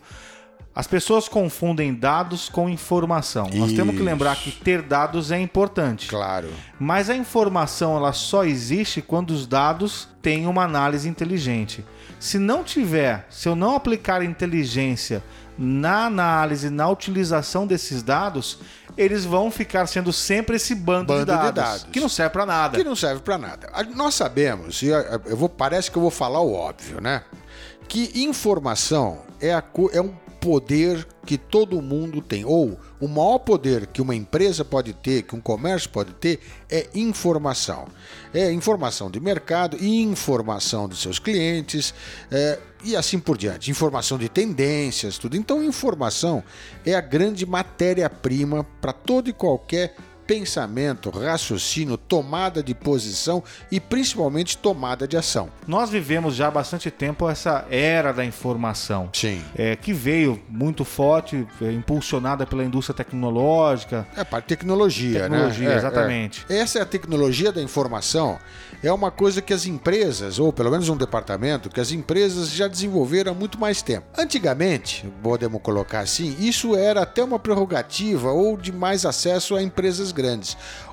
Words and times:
As 0.76 0.88
pessoas 0.88 1.28
confundem 1.30 1.94
dados 1.94 2.50
com 2.50 2.68
informação. 2.68 3.48
Nós 3.54 3.74
temos 3.74 3.92
que 3.92 4.02
Isso. 4.02 4.04
lembrar 4.06 4.36
que 4.36 4.52
ter 4.52 4.82
dados 4.82 5.32
é 5.32 5.40
importante. 5.40 6.08
Claro. 6.08 6.50
Mas 6.80 7.12
a 7.12 7.16
informação 7.16 7.96
ela 7.96 8.12
só 8.12 8.44
existe 8.44 9.00
quando 9.00 9.32
os 9.32 9.46
dados 9.46 10.08
têm 10.20 10.48
uma 10.48 10.64
análise 10.64 11.08
inteligente. 11.08 11.86
Se 12.20 12.40
não 12.40 12.64
tiver, 12.64 13.28
se 13.30 13.48
eu 13.48 13.56
não 13.56 13.76
aplicar 13.76 14.24
inteligência 14.24 15.24
na 15.56 16.06
análise, 16.08 16.72
na 16.72 16.90
utilização 16.90 17.68
desses 17.68 18.02
dados, 18.02 18.58
eles 18.98 19.26
vão 19.26 19.52
ficar 19.52 19.86
sendo 19.86 20.12
sempre 20.12 20.56
esse 20.56 20.74
bando, 20.74 21.08
Bando 21.14 21.26
de, 21.26 21.32
de 21.32 21.38
dados, 21.38 21.54
dados. 21.54 21.88
que 21.92 22.00
não 22.00 22.10
serve 22.10 22.32
para 22.32 22.46
nada. 22.48 22.78
que 22.78 22.84
não 22.84 22.96
serve 22.96 23.22
para 23.22 23.38
nada. 23.38 23.70
Nós 23.96 24.16
sabemos, 24.16 24.82
e 24.82 24.88
eu 24.88 25.38
vou, 25.38 25.50
parece 25.50 25.92
que 25.92 25.98
eu 25.98 26.02
vou 26.02 26.12
falar 26.12 26.42
o 26.42 26.52
óbvio, 26.54 27.00
né? 27.00 27.24
Que 27.88 28.24
informação 28.24 29.22
é, 29.40 29.54
a 29.54 29.64
é 29.92 30.02
um 30.02 30.14
poder 30.44 31.08
que 31.26 31.38
todo 31.38 31.82
mundo 31.82 32.22
tem, 32.22 32.44
ou 32.44 32.78
o 33.00 33.08
maior 33.08 33.40
poder 33.40 33.88
que 33.88 34.02
uma 34.02 34.14
empresa 34.14 34.66
pode 34.66 34.92
ter, 34.92 35.24
que 35.24 35.34
um 35.34 35.40
comércio 35.40 35.90
pode 35.90 36.12
ter, 36.16 36.42
é 36.70 36.90
informação. 36.94 37.88
É 38.34 38.52
informação 38.52 39.10
de 39.10 39.22
mercado, 39.22 39.78
informação 39.82 40.90
de 40.90 40.98
seus 40.98 41.18
clientes, 41.18 41.94
é, 42.30 42.60
e 42.84 42.94
assim 42.94 43.20
por 43.20 43.38
diante. 43.38 43.72
Informação 43.72 44.18
de 44.18 44.28
tendências, 44.28 45.18
tudo. 45.18 45.38
Então, 45.38 45.64
informação 45.64 46.44
é 46.86 46.94
a 46.94 47.00
grande 47.00 47.46
matéria-prima 47.46 48.66
para 48.82 48.92
todo 48.92 49.30
e 49.30 49.34
qualquer 49.34 49.96
pensamento, 50.26 51.10
raciocínio, 51.10 51.98
tomada 51.98 52.62
de 52.64 52.74
posição 52.74 53.44
e 53.72 53.80
principalmente 53.80 54.58
tomada 54.58 55.08
de 55.08 55.18
ação. 55.18 55.50
Nós 55.68 55.90
vivemos 55.90 56.36
já 56.36 56.48
há 56.48 56.52
bastante 56.52 56.90
tempo 56.90 57.30
essa 57.30 57.66
era 57.70 58.12
da 58.12 58.24
informação. 58.26 59.10
Sim. 59.14 59.42
é, 59.56 59.76
que 59.76 59.94
veio 59.94 60.42
muito 60.50 60.84
forte, 60.86 61.48
é, 61.62 61.72
impulsionada 61.72 62.46
pela 62.46 62.64
indústria 62.64 62.96
tecnológica. 62.96 64.08
É 64.16 64.22
a 64.22 64.26
parte 64.26 64.48
tecnologia, 64.48 65.22
Tecnologia, 65.22 65.68
né? 65.70 65.74
É, 65.74 65.78
exatamente. 65.78 66.46
é. 66.50 66.58
Essa 66.58 66.80
é 66.80 66.82
a 66.82 66.86
tecnologia 66.86 67.52
da 67.52 67.62
informação. 67.62 68.40
É 68.82 68.92
uma 68.92 69.12
coisa 69.12 69.42
que 69.42 69.54
as 69.54 69.66
empresas, 69.66 70.40
ou 70.40 70.52
pelo 70.52 70.70
menos 70.70 70.90
um 70.90 70.98
departamento, 70.98 71.70
que 71.70 71.80
as 71.80 71.92
empresas 71.92 72.50
já 72.50 72.68
desenvolveram 72.68 73.32
há 73.32 73.36
muito 73.36 73.60
mais 73.60 73.82
tempo. 73.82 74.06
Antigamente, 74.18 75.06
podemos 75.22 75.62
colocar 75.62 76.02
assim, 76.02 76.36
isso 76.40 76.76
era 76.76 77.02
até 77.02 77.24
uma 77.24 77.40
prerrogativa 77.40 78.32
ou 78.32 78.58
de 78.58 78.72
mais 78.72 79.06
acesso 79.06 79.56
a 79.56 79.64
empresas 79.64 80.12
grandes. 80.12 80.23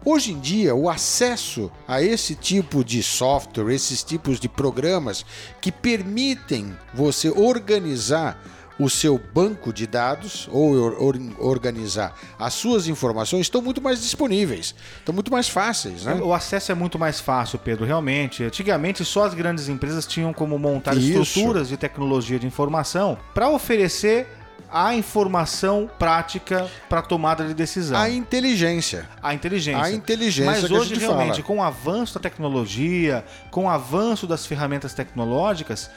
Hoje 0.05 0.33
em 0.33 0.41
dia, 0.41 0.75
o 0.75 0.89
acesso 0.89 1.71
a 1.87 2.03
esse 2.03 2.35
tipo 2.35 2.85
de 2.85 3.03
software, 3.03 3.73
esses 3.73 4.03
tipos 4.03 4.41
de 4.41 4.49
programas 4.49 5.25
que 5.61 5.71
permitem 5.73 6.77
você 6.93 7.31
organizar 7.31 8.43
o 8.79 8.89
seu 8.89 9.21
banco 9.35 9.75
de 9.75 9.87
dados 9.87 10.49
ou 10.51 10.73
or- 10.73 11.21
organizar 11.39 12.17
as 12.39 12.55
suas 12.55 12.89
informações 12.89 13.43
estão 13.43 13.61
muito 13.61 13.79
mais 13.83 14.01
disponíveis, 14.01 14.75
estão 14.99 15.15
muito 15.15 15.31
mais 15.31 15.51
fáceis, 15.51 16.05
né? 16.05 16.15
O 16.15 16.33
acesso 16.33 16.73
é 16.73 16.75
muito 16.75 16.99
mais 16.99 17.21
fácil, 17.21 17.59
Pedro, 17.59 17.85
realmente. 17.85 18.43
Antigamente, 18.43 19.05
só 19.05 19.25
as 19.25 19.35
grandes 19.35 19.69
empresas 19.69 20.07
tinham 20.07 20.33
como 20.33 20.59
montar 20.59 20.97
Isso. 20.97 21.21
estruturas 21.21 21.69
de 21.69 21.77
tecnologia 21.77 22.39
de 22.39 22.47
informação 22.47 23.19
para 23.35 23.51
oferecer 23.51 24.27
a 24.73 24.95
informação 24.95 25.91
prática 25.99 26.69
para 26.89 27.03
tomada 27.03 27.47
de 27.47 27.55
decisão. 27.55 27.99
A 27.99 28.09
inteligência. 28.09 29.09
A 29.23 29.35
inteligência. 29.35 29.83
A 29.83 29.93
inteligência 29.93 30.63
Mas 30.63 30.71
hoje, 30.71 30.95
realmente, 30.95 31.43
fala. 31.43 31.43
com 31.43 31.59
o 31.59 31.63
avanço 31.63 32.15
da 32.15 32.21
tecnologia, 32.21 33.25
com 33.51 33.65
o 33.65 33.69
avanço 33.69 34.27
das 34.27 34.47
ferramentas 34.47 34.95
tecnológicas, 34.95 35.91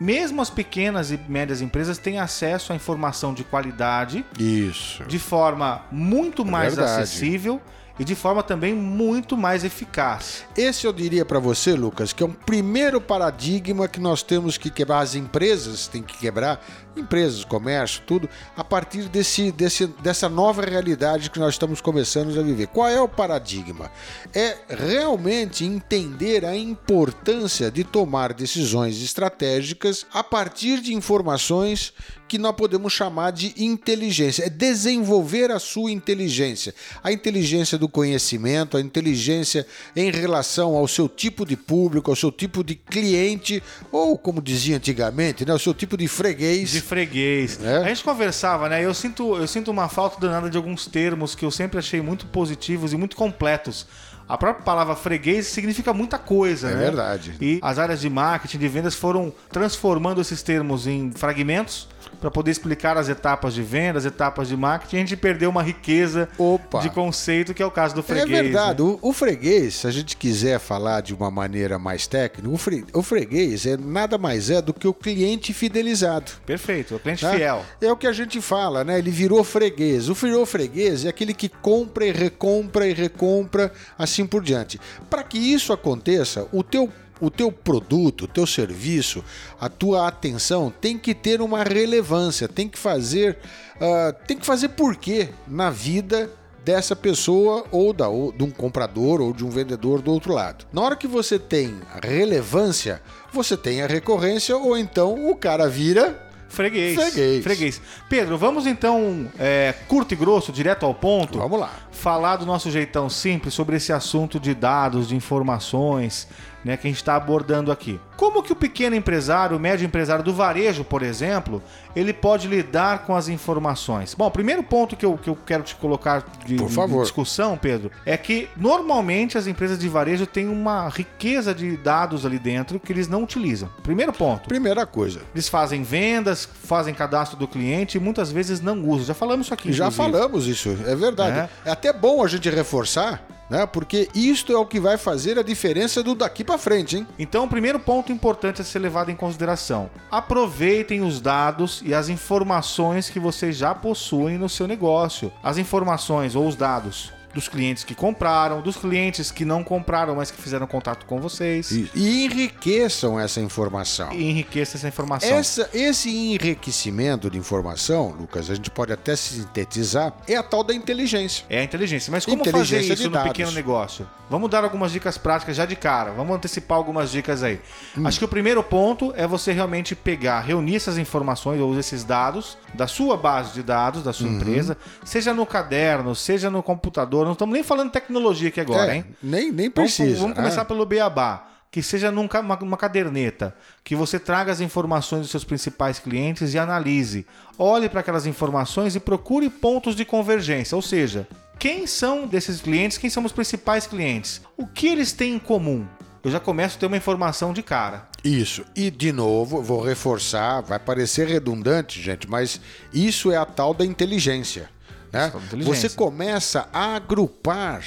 mesmo 0.00 0.40
as 0.40 0.48
pequenas 0.48 1.10
e 1.10 1.20
médias 1.28 1.60
empresas 1.60 1.98
têm 1.98 2.18
acesso 2.18 2.72
à 2.72 2.76
informação 2.76 3.34
de 3.34 3.44
qualidade 3.44 4.24
Isso. 4.38 5.04
de 5.04 5.18
forma 5.18 5.82
muito 5.92 6.44
mais 6.44 6.74
verdade. 6.74 7.02
acessível 7.02 7.60
e 8.00 8.04
de 8.04 8.14
forma 8.14 8.42
também 8.42 8.74
muito 8.74 9.36
mais 9.36 9.62
eficaz. 9.62 10.46
Esse 10.56 10.86
eu 10.86 10.92
diria 10.92 11.22
para 11.22 11.38
você, 11.38 11.74
Lucas, 11.74 12.14
que 12.14 12.22
é 12.22 12.26
um 12.26 12.32
primeiro 12.32 12.98
paradigma 12.98 13.86
que 13.86 14.00
nós 14.00 14.22
temos 14.22 14.56
que 14.56 14.70
quebrar. 14.70 15.00
As 15.00 15.14
empresas 15.14 15.86
têm 15.86 16.02
que 16.02 16.16
quebrar, 16.16 16.64
empresas, 16.96 17.44
comércio, 17.44 18.02
tudo, 18.06 18.28
a 18.56 18.64
partir 18.64 19.08
desse, 19.08 19.52
desse, 19.52 19.86
dessa 19.86 20.28
nova 20.28 20.62
realidade 20.62 21.30
que 21.30 21.38
nós 21.38 21.54
estamos 21.54 21.80
começando 21.80 22.38
a 22.38 22.42
viver. 22.42 22.66
Qual 22.68 22.88
é 22.88 23.00
o 23.00 23.08
paradigma? 23.08 23.90
É 24.34 24.56
realmente 24.68 25.64
entender 25.64 26.44
a 26.44 26.56
importância 26.56 27.70
de 27.70 27.84
tomar 27.84 28.32
decisões 28.32 29.02
estratégicas 29.02 30.06
a 30.12 30.22
partir 30.22 30.80
de 30.80 30.94
informações 30.94 31.92
que 32.30 32.38
nós 32.38 32.54
podemos 32.54 32.92
chamar 32.92 33.32
de 33.32 33.52
inteligência. 33.56 34.44
É 34.44 34.48
desenvolver 34.48 35.50
a 35.50 35.58
sua 35.58 35.90
inteligência. 35.90 36.72
A 37.02 37.10
inteligência 37.10 37.76
do 37.76 37.88
conhecimento, 37.88 38.76
a 38.76 38.80
inteligência 38.80 39.66
em 39.96 40.12
relação 40.12 40.76
ao 40.76 40.86
seu 40.86 41.08
tipo 41.08 41.44
de 41.44 41.56
público, 41.56 42.08
ao 42.08 42.14
seu 42.14 42.30
tipo 42.30 42.62
de 42.62 42.76
cliente, 42.76 43.60
ou 43.90 44.16
como 44.16 44.40
dizia 44.40 44.76
antigamente, 44.76 45.44
né, 45.44 45.50
ao 45.50 45.58
seu 45.58 45.74
tipo 45.74 45.96
de 45.96 46.06
freguês. 46.06 46.70
De 46.70 46.80
freguês. 46.90 47.58
É. 47.62 47.76
A 47.78 47.88
gente 47.88 48.02
conversava, 48.04 48.68
né? 48.68 48.84
Eu 48.84 48.92
sinto, 48.92 49.36
eu 49.36 49.46
sinto 49.46 49.70
uma 49.70 49.88
falta 49.88 50.20
danada 50.20 50.50
de 50.50 50.56
alguns 50.56 50.86
termos 50.86 51.34
que 51.36 51.44
eu 51.44 51.50
sempre 51.50 51.78
achei 51.78 52.00
muito 52.02 52.26
positivos 52.26 52.92
e 52.92 52.96
muito 52.96 53.16
completos. 53.16 53.86
A 54.28 54.36
própria 54.36 54.64
palavra 54.64 54.94
freguês 54.94 55.46
significa 55.46 55.92
muita 55.92 56.18
coisa, 56.18 56.68
É 56.68 56.74
né? 56.74 56.82
verdade. 56.82 57.34
E 57.40 57.58
as 57.62 57.78
áreas 57.78 58.00
de 58.00 58.08
marketing, 58.10 58.58
de 58.58 58.68
vendas 58.68 58.94
foram 58.94 59.32
transformando 59.50 60.20
esses 60.20 60.42
termos 60.42 60.86
em 60.86 61.10
fragmentos 61.12 61.88
para 62.20 62.30
poder 62.30 62.50
explicar 62.50 62.96
as 62.96 63.08
etapas 63.08 63.54
de 63.54 63.62
venda, 63.62 63.98
as 63.98 64.04
etapas 64.04 64.48
de 64.48 64.56
marketing. 64.56 64.96
A 64.96 64.98
gente 65.00 65.16
perdeu 65.16 65.50
uma 65.50 65.62
riqueza 65.62 66.28
Opa. 66.38 66.80
de 66.80 66.90
conceito 66.90 67.52
que 67.54 67.62
é 67.62 67.66
o 67.66 67.70
caso 67.70 67.94
do 67.94 68.00
É 68.00 68.04
freguês. 68.04 68.28
verdade. 68.44 68.82
né? 68.82 68.88
O, 69.02 69.08
o 69.08 69.12
freguês, 69.12 69.74
se 69.74 69.86
a 69.86 69.90
gente 69.90 70.16
quiser 70.16 70.58
falar 70.58 71.00
de 71.00 71.14
uma 71.14 71.30
maneira 71.30 71.78
mais 71.78 72.06
técnica, 72.06 72.48
o, 72.48 72.56
fre- 72.58 72.84
o 72.92 73.02
freguês 73.02 73.66
é 73.66 73.76
nada 73.76 74.16
mais 74.18 74.50
é 74.50 74.60
do 74.62 74.72
que 74.74 74.86
o 74.88 74.94
cliente 74.94 75.52
fidelizado. 75.52 76.32
Perfeito, 76.46 76.94
é 76.94 76.96
o 76.96 77.00
cliente 77.00 77.24
né? 77.24 77.36
fiel. 77.36 77.64
É 77.80 77.92
o 77.92 77.96
que 77.96 78.06
a 78.06 78.12
gente 78.12 78.40
fala, 78.40 78.84
né? 78.84 78.98
Ele 78.98 79.10
virou 79.10 79.42
freguês. 79.44 80.08
O 80.08 80.14
virou 80.14 80.44
freguês 80.46 81.04
é 81.04 81.08
aquele 81.08 81.32
que 81.34 81.48
compra 81.48 82.06
e 82.06 82.12
recompra 82.12 82.86
e 82.86 82.92
recompra, 82.92 83.72
assim 83.98 84.26
por 84.26 84.42
diante. 84.42 84.80
Para 85.08 85.22
que 85.22 85.38
isso 85.38 85.72
aconteça, 85.72 86.46
o 86.52 86.62
teu 86.62 86.90
o 87.20 87.30
teu 87.30 87.52
produto, 87.52 88.24
o 88.24 88.28
teu 88.28 88.46
serviço, 88.46 89.24
a 89.60 89.68
tua 89.68 90.08
atenção 90.08 90.72
tem 90.80 90.98
que 90.98 91.14
ter 91.14 91.40
uma 91.40 91.62
relevância, 91.62 92.48
tem 92.48 92.68
que 92.68 92.78
fazer, 92.78 93.38
ah, 93.80 94.14
tem 94.26 94.38
que 94.38 94.46
fazer 94.46 94.70
porquê 94.70 95.28
na 95.46 95.70
vida 95.70 96.30
dessa 96.64 96.94
pessoa 96.94 97.64
ou, 97.70 97.92
da, 97.92 98.08
ou 98.08 98.32
de 98.32 98.44
um 98.44 98.50
comprador 98.50 99.20
ou 99.20 99.32
de 99.32 99.44
um 99.44 99.50
vendedor 99.50 100.00
do 100.02 100.12
outro 100.12 100.32
lado. 100.32 100.66
Na 100.72 100.82
hora 100.82 100.96
que 100.96 101.06
você 101.06 101.38
tem 101.38 101.80
relevância, 102.02 103.02
você 103.32 103.56
tem 103.56 103.82
a 103.82 103.86
recorrência 103.86 104.56
ou 104.56 104.76
então 104.76 105.30
o 105.30 105.36
cara 105.36 105.68
vira 105.68 106.30
Freguês. 106.50 107.44
Freguês. 107.44 107.80
Pedro, 108.08 108.36
vamos 108.36 108.66
então, 108.66 109.30
é, 109.38 109.72
curto 109.86 110.14
e 110.14 110.16
grosso, 110.16 110.50
direto 110.50 110.84
ao 110.84 110.92
ponto. 110.92 111.38
Vamos 111.38 111.60
lá. 111.60 111.70
Falar 111.92 112.36
do 112.36 112.44
nosso 112.44 112.72
jeitão 112.72 113.08
simples 113.08 113.54
sobre 113.54 113.76
esse 113.76 113.92
assunto 113.92 114.40
de 114.40 114.52
dados, 114.52 115.08
de 115.08 115.14
informações, 115.14 116.26
né, 116.64 116.76
que 116.76 116.86
a 116.86 116.90
gente 116.90 116.98
está 116.98 117.16
abordando 117.16 117.72
aqui. 117.72 117.98
Como 118.16 118.42
que 118.42 118.52
o 118.52 118.56
pequeno 118.56 118.94
empresário, 118.94 119.56
o 119.56 119.60
médio 119.60 119.86
empresário 119.86 120.22
do 120.22 120.34
varejo, 120.34 120.84
por 120.84 121.02
exemplo, 121.02 121.62
ele 121.96 122.12
pode 122.12 122.46
lidar 122.46 123.06
com 123.06 123.16
as 123.16 123.28
informações? 123.28 124.14
Bom, 124.14 124.26
o 124.26 124.30
primeiro 124.30 124.62
ponto 124.62 124.94
que 124.94 125.06
eu, 125.06 125.16
que 125.16 125.30
eu 125.30 125.36
quero 125.46 125.62
te 125.62 125.74
colocar 125.74 126.24
de, 126.44 126.56
de 126.56 127.00
discussão, 127.00 127.56
Pedro, 127.56 127.90
é 128.04 128.16
que 128.16 128.48
normalmente 128.56 129.38
as 129.38 129.46
empresas 129.46 129.78
de 129.78 129.88
varejo 129.88 130.26
têm 130.26 130.48
uma 130.48 130.88
riqueza 130.88 131.54
de 131.54 131.76
dados 131.78 132.26
ali 132.26 132.38
dentro 132.38 132.78
que 132.78 132.92
eles 132.92 133.08
não 133.08 133.22
utilizam. 133.22 133.70
Primeiro 133.82 134.12
ponto. 134.12 134.48
Primeira 134.48 134.84
coisa. 134.84 135.22
Eles 135.34 135.48
fazem 135.48 135.82
vendas, 135.82 136.44
fazem 136.44 136.92
cadastro 136.92 137.38
do 137.38 137.48
cliente 137.48 137.96
e 137.96 138.00
muitas 138.00 138.30
vezes 138.30 138.60
não 138.60 138.84
usam. 138.84 139.06
Já 139.06 139.14
falamos 139.14 139.46
isso 139.46 139.54
aqui. 139.54 139.72
Já 139.72 139.88
inclusive. 139.88 140.12
falamos 140.12 140.46
isso, 140.46 140.68
é 140.86 140.94
verdade. 140.94 141.48
É. 141.64 141.70
até 141.70 141.92
bom 141.92 142.22
a 142.22 142.28
gente 142.28 142.50
reforçar, 142.50 143.22
né? 143.50 143.66
Porque 143.66 144.08
isto 144.14 144.52
é 144.52 144.56
o 144.56 144.64
que 144.64 144.80
vai 144.80 144.96
fazer 144.96 145.38
a 145.38 145.42
diferença 145.42 146.02
do 146.02 146.14
daqui 146.14 146.44
para 146.44 146.56
frente, 146.56 146.96
hein? 146.96 147.06
Então, 147.18 147.44
o 147.44 147.48
primeiro 147.48 147.80
ponto 147.80 148.12
importante 148.12 148.62
a 148.62 148.64
ser 148.64 148.78
levado 148.78 149.10
em 149.10 149.16
consideração: 149.16 149.90
aproveitem 150.10 151.02
os 151.02 151.20
dados 151.20 151.82
e 151.84 151.92
as 151.92 152.08
informações 152.08 153.10
que 153.10 153.18
vocês 153.18 153.56
já 153.56 153.74
possuem 153.74 154.38
no 154.38 154.48
seu 154.48 154.66
negócio. 154.66 155.32
As 155.42 155.58
informações 155.58 156.36
ou 156.36 156.46
os 156.46 156.54
dados 156.54 157.12
dos 157.34 157.48
clientes 157.48 157.84
que 157.84 157.94
compraram, 157.94 158.60
dos 158.60 158.76
clientes 158.76 159.30
que 159.30 159.44
não 159.44 159.62
compraram, 159.62 160.16
mas 160.16 160.30
que 160.30 160.40
fizeram 160.40 160.66
contato 160.66 161.06
com 161.06 161.20
vocês. 161.20 161.70
E, 161.70 161.90
e 161.94 162.24
enriqueçam 162.24 163.18
essa 163.18 163.40
informação. 163.40 164.12
E 164.12 164.28
enriqueça 164.30 164.76
essa 164.76 164.88
informação. 164.88 165.28
Essa, 165.28 165.70
esse 165.72 166.08
enriquecimento 166.10 167.30
de 167.30 167.38
informação, 167.38 168.10
Lucas, 168.18 168.50
a 168.50 168.54
gente 168.54 168.70
pode 168.70 168.92
até 168.92 169.14
sintetizar, 169.16 170.12
é 170.26 170.36
a 170.36 170.42
tal 170.42 170.62
da 170.64 170.74
inteligência. 170.74 171.44
É 171.48 171.60
a 171.60 171.64
inteligência. 171.64 172.10
Mas 172.10 172.24
como 172.24 172.40
Inteligência 172.42 172.80
fazer 172.88 172.94
isso 172.94 173.04
no 173.04 173.10
dados. 173.10 173.28
pequeno 173.32 173.52
negócio? 173.52 174.08
Vamos 174.28 174.48
dar 174.50 174.62
algumas 174.62 174.92
dicas 174.92 175.18
práticas 175.18 175.56
já 175.56 175.66
de 175.66 175.74
cara. 175.76 176.12
Vamos 176.12 176.34
antecipar 176.36 176.76
algumas 176.78 177.10
dicas 177.10 177.42
aí. 177.42 177.60
Hum. 177.96 178.06
Acho 178.06 178.18
que 178.18 178.24
o 178.24 178.28
primeiro 178.28 178.62
ponto 178.62 179.12
é 179.16 179.26
você 179.26 179.52
realmente 179.52 179.94
pegar, 179.96 180.40
reunir 180.40 180.76
essas 180.76 180.98
informações 180.98 181.60
ou 181.60 181.76
esses 181.78 182.04
dados 182.04 182.56
da 182.74 182.86
sua 182.86 183.16
base 183.16 183.52
de 183.54 183.62
dados, 183.62 184.02
da 184.02 184.12
sua 184.12 184.28
Uhum. 184.28 184.36
empresa, 184.36 184.76
seja 185.04 185.34
no 185.34 185.44
caderno, 185.44 186.14
seja 186.14 186.48
no 186.50 186.62
computador. 186.62 187.19
Não 187.24 187.32
estamos 187.32 187.52
nem 187.52 187.62
falando 187.62 187.86
de 187.88 187.92
tecnologia 187.92 188.48
aqui 188.48 188.60
agora, 188.60 188.92
É, 188.92 188.96
hein? 188.96 189.04
Nem, 189.22 189.50
nem 189.52 189.70
Vamos, 189.70 189.94
precisa. 189.96 190.18
vamos 190.20 190.36
né? 190.36 190.42
começar 190.42 190.64
pelo 190.64 190.84
beabá. 190.86 191.46
Que 191.72 191.82
seja 191.84 192.10
num 192.10 192.26
ca- 192.26 192.40
uma, 192.40 192.58
uma 192.58 192.76
caderneta, 192.76 193.54
que 193.84 193.94
você 193.94 194.18
traga 194.18 194.50
as 194.50 194.60
informações 194.60 195.20
dos 195.22 195.30
seus 195.30 195.44
principais 195.44 196.00
clientes 196.00 196.52
e 196.52 196.58
analise. 196.58 197.24
Olhe 197.56 197.88
para 197.88 198.00
aquelas 198.00 198.26
informações 198.26 198.96
e 198.96 199.00
procure 199.00 199.48
pontos 199.48 199.94
de 199.94 200.04
convergência, 200.04 200.74
ou 200.74 200.82
seja, 200.82 201.28
quem 201.60 201.86
são 201.86 202.26
desses 202.26 202.60
clientes, 202.60 202.98
quem 202.98 203.08
são 203.08 203.24
os 203.24 203.30
principais 203.30 203.86
clientes, 203.86 204.40
o 204.56 204.66
que 204.66 204.88
eles 204.88 205.12
têm 205.12 205.34
em 205.34 205.38
comum. 205.38 205.86
Eu 206.24 206.30
já 206.32 206.40
começo 206.40 206.76
a 206.76 206.80
ter 206.80 206.86
uma 206.86 206.96
informação 206.96 207.52
de 207.52 207.62
cara. 207.62 208.08
Isso. 208.24 208.64
E, 208.74 208.90
de 208.90 209.12
novo, 209.12 209.62
vou 209.62 209.80
reforçar, 209.80 210.60
vai 210.62 210.78
parecer 210.80 211.28
redundante, 211.28 212.02
gente, 212.02 212.28
mas 212.28 212.60
isso 212.92 213.30
é 213.30 213.36
a 213.36 213.46
tal 213.46 213.72
da 213.72 213.84
inteligência. 213.86 214.68
Né? 215.12 215.32
Você 215.64 215.88
começa 215.88 216.68
a 216.72 216.94
agrupar 216.94 217.84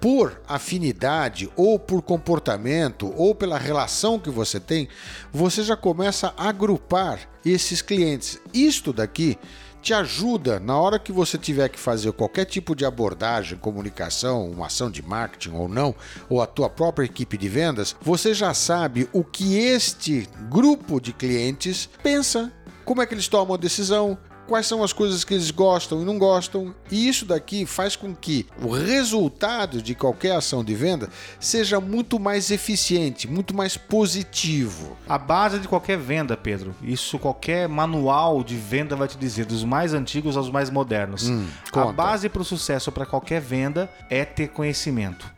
por 0.00 0.40
afinidade 0.46 1.50
ou 1.56 1.78
por 1.78 2.02
comportamento 2.02 3.12
ou 3.16 3.34
pela 3.34 3.58
relação 3.58 4.18
que 4.18 4.30
você 4.30 4.60
tem, 4.60 4.88
você 5.32 5.62
já 5.62 5.76
começa 5.76 6.34
a 6.36 6.48
agrupar 6.48 7.20
esses 7.44 7.80
clientes. 7.80 8.40
Isto 8.52 8.92
daqui 8.92 9.38
te 9.80 9.94
ajuda 9.94 10.58
na 10.58 10.76
hora 10.76 10.98
que 10.98 11.12
você 11.12 11.38
tiver 11.38 11.68
que 11.68 11.78
fazer 11.78 12.10
qualquer 12.12 12.44
tipo 12.44 12.74
de 12.74 12.84
abordagem, 12.84 13.56
comunicação, 13.56 14.50
uma 14.50 14.66
ação 14.66 14.90
de 14.90 15.00
marketing 15.00 15.52
ou 15.52 15.68
não, 15.68 15.94
ou 16.28 16.42
a 16.42 16.46
tua 16.46 16.68
própria 16.68 17.04
equipe 17.04 17.38
de 17.38 17.48
vendas, 17.48 17.94
você 18.02 18.34
já 18.34 18.52
sabe 18.52 19.08
o 19.12 19.22
que 19.22 19.56
este 19.56 20.28
grupo 20.50 21.00
de 21.00 21.12
clientes 21.12 21.88
pensa, 22.02 22.52
como 22.84 23.00
é 23.00 23.06
que 23.06 23.14
eles 23.14 23.28
tomam 23.28 23.54
a 23.54 23.58
decisão, 23.58 24.18
quais 24.46 24.66
são 24.66 24.82
as 24.82 24.92
coisas 24.92 25.24
que 25.24 25.34
eles 25.34 25.50
gostam 25.50 26.02
e 26.02 26.04
não 26.04 26.18
gostam. 26.18 26.74
E 26.90 27.08
isso 27.08 27.24
daqui 27.24 27.66
faz 27.66 27.96
com 27.96 28.14
que 28.14 28.46
o 28.62 28.70
resultado 28.70 29.82
de 29.82 29.94
qualquer 29.94 30.36
ação 30.36 30.64
de 30.64 30.74
venda 30.74 31.08
seja 31.40 31.80
muito 31.80 32.18
mais 32.18 32.50
eficiente, 32.50 33.28
muito 33.28 33.54
mais 33.54 33.76
positivo. 33.76 34.96
A 35.08 35.18
base 35.18 35.58
de 35.58 35.68
qualquer 35.68 35.98
venda, 35.98 36.36
Pedro, 36.36 36.74
isso 36.82 37.18
qualquer 37.18 37.68
manual 37.68 38.42
de 38.42 38.56
venda 38.56 38.96
vai 38.96 39.08
te 39.08 39.18
dizer, 39.18 39.44
dos 39.46 39.64
mais 39.64 39.92
antigos 39.92 40.36
aos 40.36 40.50
mais 40.50 40.70
modernos. 40.70 41.28
a 41.28 41.70
conta. 41.70 41.92
base 41.92 42.28
para 42.28 42.42
o 42.42 42.44
sucesso 42.44 42.92
para 42.92 43.06
qualquer 43.06 43.40
venda 43.40 43.90
é 44.08 44.24
ter 44.24 44.48
conhecimento. 44.48 45.35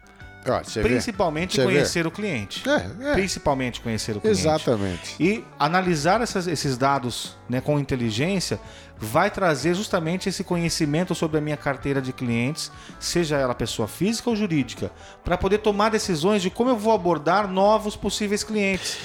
Vê? 0.82 0.88
Principalmente 0.88 1.56
Você 1.56 1.66
vê? 1.66 1.72
conhecer 1.72 2.06
o 2.06 2.10
cliente. 2.10 2.62
É, 2.68 3.10
é. 3.10 3.12
Principalmente 3.14 3.80
conhecer 3.80 4.16
o 4.16 4.20
cliente. 4.20 4.40
Exatamente. 4.40 5.14
E 5.20 5.44
analisar 5.58 6.20
essas- 6.20 6.46
esses 6.46 6.76
dados 6.78 7.36
né, 7.48 7.60
com 7.60 7.78
inteligência 7.78 8.58
vai 9.00 9.30
trazer 9.30 9.74
justamente 9.74 10.28
esse 10.28 10.42
conhecimento 10.42 11.14
sobre 11.14 11.38
a 11.38 11.40
minha 11.40 11.56
carteira 11.56 12.02
de 12.02 12.12
clientes, 12.12 12.70
seja 12.98 13.36
ela 13.36 13.54
pessoa 13.54 13.86
física 13.86 14.28
ou 14.28 14.34
jurídica, 14.34 14.90
para 15.24 15.38
poder 15.38 15.58
tomar 15.58 15.88
decisões 15.90 16.42
de 16.42 16.50
como 16.50 16.70
eu 16.70 16.76
vou 16.76 16.92
abordar 16.92 17.46
novos 17.48 17.94
possíveis 17.94 18.42
clientes. 18.42 18.98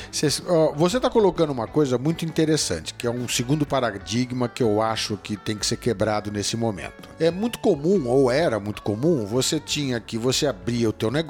Você 0.76 0.98
está 0.98 1.10
colocando 1.12 1.52
uma 1.52 1.68
coisa 1.68 1.98
muito 2.00 2.26
interessante, 2.26 2.94
que 2.96 3.06
é 3.06 3.10
um 3.10 3.28
segundo 3.28 3.66
paradigma 3.68 4.50
que 4.50 4.64
eu 4.64 4.82
acho 4.82 5.16
que 5.22 5.38
tem 5.38 5.56
que 5.56 5.66
ser 5.66 5.78
quebrado 5.78 6.32
nesse 6.32 6.58
momento. 6.58 7.08
É 7.20 7.30
muito 7.30 7.60
comum, 7.60 8.08
ou 8.08 8.32
era 8.32 8.60
muito 8.60 8.82
comum, 8.82 9.26
você 9.28 9.60
tinha 9.60 10.00
que 10.00 10.18
você 10.18 10.48
abria 10.48 10.90
o 10.90 10.94
teu 10.94 11.12
negócio, 11.12 11.23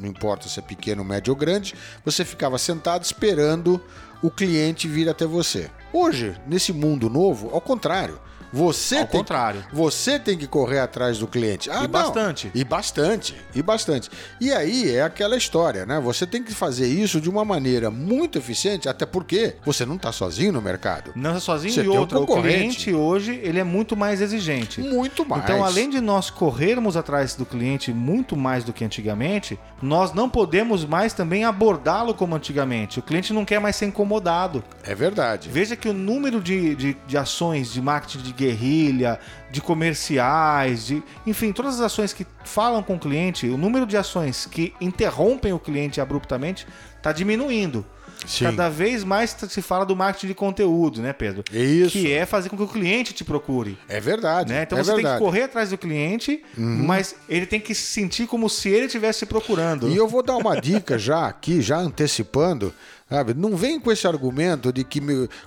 não 0.00 0.08
importa 0.08 0.48
se 0.48 0.58
é 0.58 0.62
pequeno, 0.62 1.04
médio 1.04 1.32
ou 1.32 1.38
grande, 1.38 1.74
você 2.04 2.24
ficava 2.24 2.58
sentado 2.58 3.04
esperando 3.04 3.80
o 4.22 4.30
cliente 4.30 4.88
vir 4.88 5.08
até 5.08 5.26
você. 5.26 5.70
Hoje, 5.92 6.34
nesse 6.46 6.72
mundo 6.72 7.08
novo, 7.08 7.50
ao 7.52 7.60
contrário. 7.60 8.18
Você 8.56 8.98
Ao 8.98 9.06
tem 9.06 9.20
contrário. 9.20 9.64
você 9.72 10.18
tem 10.18 10.36
que 10.38 10.46
correr 10.46 10.78
atrás 10.80 11.18
do 11.18 11.26
cliente. 11.26 11.70
Ah, 11.70 11.80
E 11.80 11.82
não. 11.82 11.88
bastante. 11.88 12.50
E 12.54 12.64
bastante, 12.64 13.36
e 13.54 13.62
bastante. 13.62 14.10
E 14.40 14.50
aí 14.52 14.90
é 14.94 15.02
aquela 15.02 15.36
história, 15.36 15.84
né? 15.84 16.00
Você 16.00 16.26
tem 16.26 16.42
que 16.42 16.54
fazer 16.54 16.86
isso 16.86 17.20
de 17.20 17.28
uma 17.28 17.44
maneira 17.44 17.90
muito 17.90 18.38
eficiente, 18.38 18.88
até 18.88 19.04
porque 19.04 19.56
você 19.64 19.84
não 19.84 19.96
está 19.96 20.10
sozinho 20.10 20.52
no 20.52 20.62
mercado. 20.62 21.12
Não 21.14 21.36
é 21.36 21.40
sozinho 21.40 21.74
Você 21.74 21.80
e 21.82 21.84
tem 21.84 21.98
um 21.98 22.02
o 22.02 22.26
cliente 22.26 22.92
hoje 22.94 23.38
ele 23.42 23.58
é 23.58 23.64
muito 23.64 23.96
mais 23.96 24.20
exigente. 24.20 24.80
Muito 24.80 25.24
mais. 25.26 25.44
Então, 25.44 25.64
além 25.64 25.90
de 25.90 26.00
nós 26.00 26.30
corrermos 26.30 26.96
atrás 26.96 27.34
do 27.34 27.44
cliente 27.44 27.92
muito 27.92 28.36
mais 28.36 28.64
do 28.64 28.72
que 28.72 28.84
antigamente, 28.84 29.58
nós 29.82 30.12
não 30.12 30.28
podemos 30.30 30.84
mais 30.84 31.12
também 31.12 31.44
abordá-lo 31.44 32.14
como 32.14 32.34
antigamente. 32.34 32.98
O 32.98 33.02
cliente 33.02 33.32
não 33.32 33.44
quer 33.44 33.60
mais 33.60 33.76
ser 33.76 33.86
incomodado. 33.86 34.64
É 34.82 34.94
verdade. 34.94 35.48
Veja 35.50 35.76
que 35.76 35.88
o 35.88 35.92
número 35.92 36.40
de, 36.40 36.74
de, 36.74 36.96
de 37.06 37.18
ações 37.18 37.72
de 37.72 37.80
marketing 37.82 38.22
de 38.24 38.32
guerrilha, 38.46 39.18
de 39.50 39.60
comerciais, 39.60 40.86
de, 40.86 41.02
enfim, 41.26 41.52
todas 41.52 41.74
as 41.74 41.80
ações 41.80 42.12
que 42.12 42.26
falam 42.44 42.82
com 42.82 42.94
o 42.94 42.98
cliente, 42.98 43.48
o 43.48 43.56
número 43.56 43.86
de 43.86 43.96
ações 43.96 44.46
que 44.46 44.72
interrompem 44.80 45.52
o 45.52 45.58
cliente 45.58 46.00
abruptamente 46.00 46.66
está 46.96 47.12
diminuindo. 47.12 47.84
Sim. 48.26 48.46
Cada 48.46 48.68
vez 48.68 49.04
mais 49.04 49.36
se 49.48 49.62
fala 49.62 49.84
do 49.84 49.94
marketing 49.94 50.28
de 50.28 50.34
conteúdo, 50.34 51.00
né, 51.02 51.12
Pedro? 51.12 51.44
Isso. 51.52 51.92
Que 51.92 52.12
é 52.12 52.24
fazer 52.26 52.48
com 52.48 52.56
que 52.56 52.62
o 52.62 52.68
cliente 52.68 53.12
te 53.12 53.22
procure. 53.22 53.78
É 53.88 54.00
verdade. 54.00 54.52
Né? 54.52 54.62
Então 54.62 54.78
é 54.78 54.82
você 54.82 54.90
tem 54.90 54.96
verdade. 55.02 55.18
que 55.18 55.24
correr 55.24 55.42
atrás 55.42 55.70
do 55.70 55.78
cliente, 55.78 56.42
mas 56.56 57.14
ele 57.28 57.46
tem 57.46 57.60
que 57.60 57.74
se 57.74 57.82
sentir 57.82 58.26
como 58.26 58.48
se 58.48 58.68
ele 58.68 58.86
estivesse 58.86 59.26
procurando. 59.26 59.88
E 59.88 59.96
eu 59.96 60.08
vou 60.08 60.22
dar 60.22 60.36
uma 60.36 60.60
dica 60.60 60.98
já 60.98 61.26
aqui, 61.26 61.60
já 61.60 61.76
antecipando. 61.76 62.72
Sabe? 63.08 63.34
Não 63.34 63.56
vem 63.56 63.78
com 63.78 63.92
esse 63.92 64.06
argumento 64.06 64.72
de 64.72 64.82
que. 64.82 65.00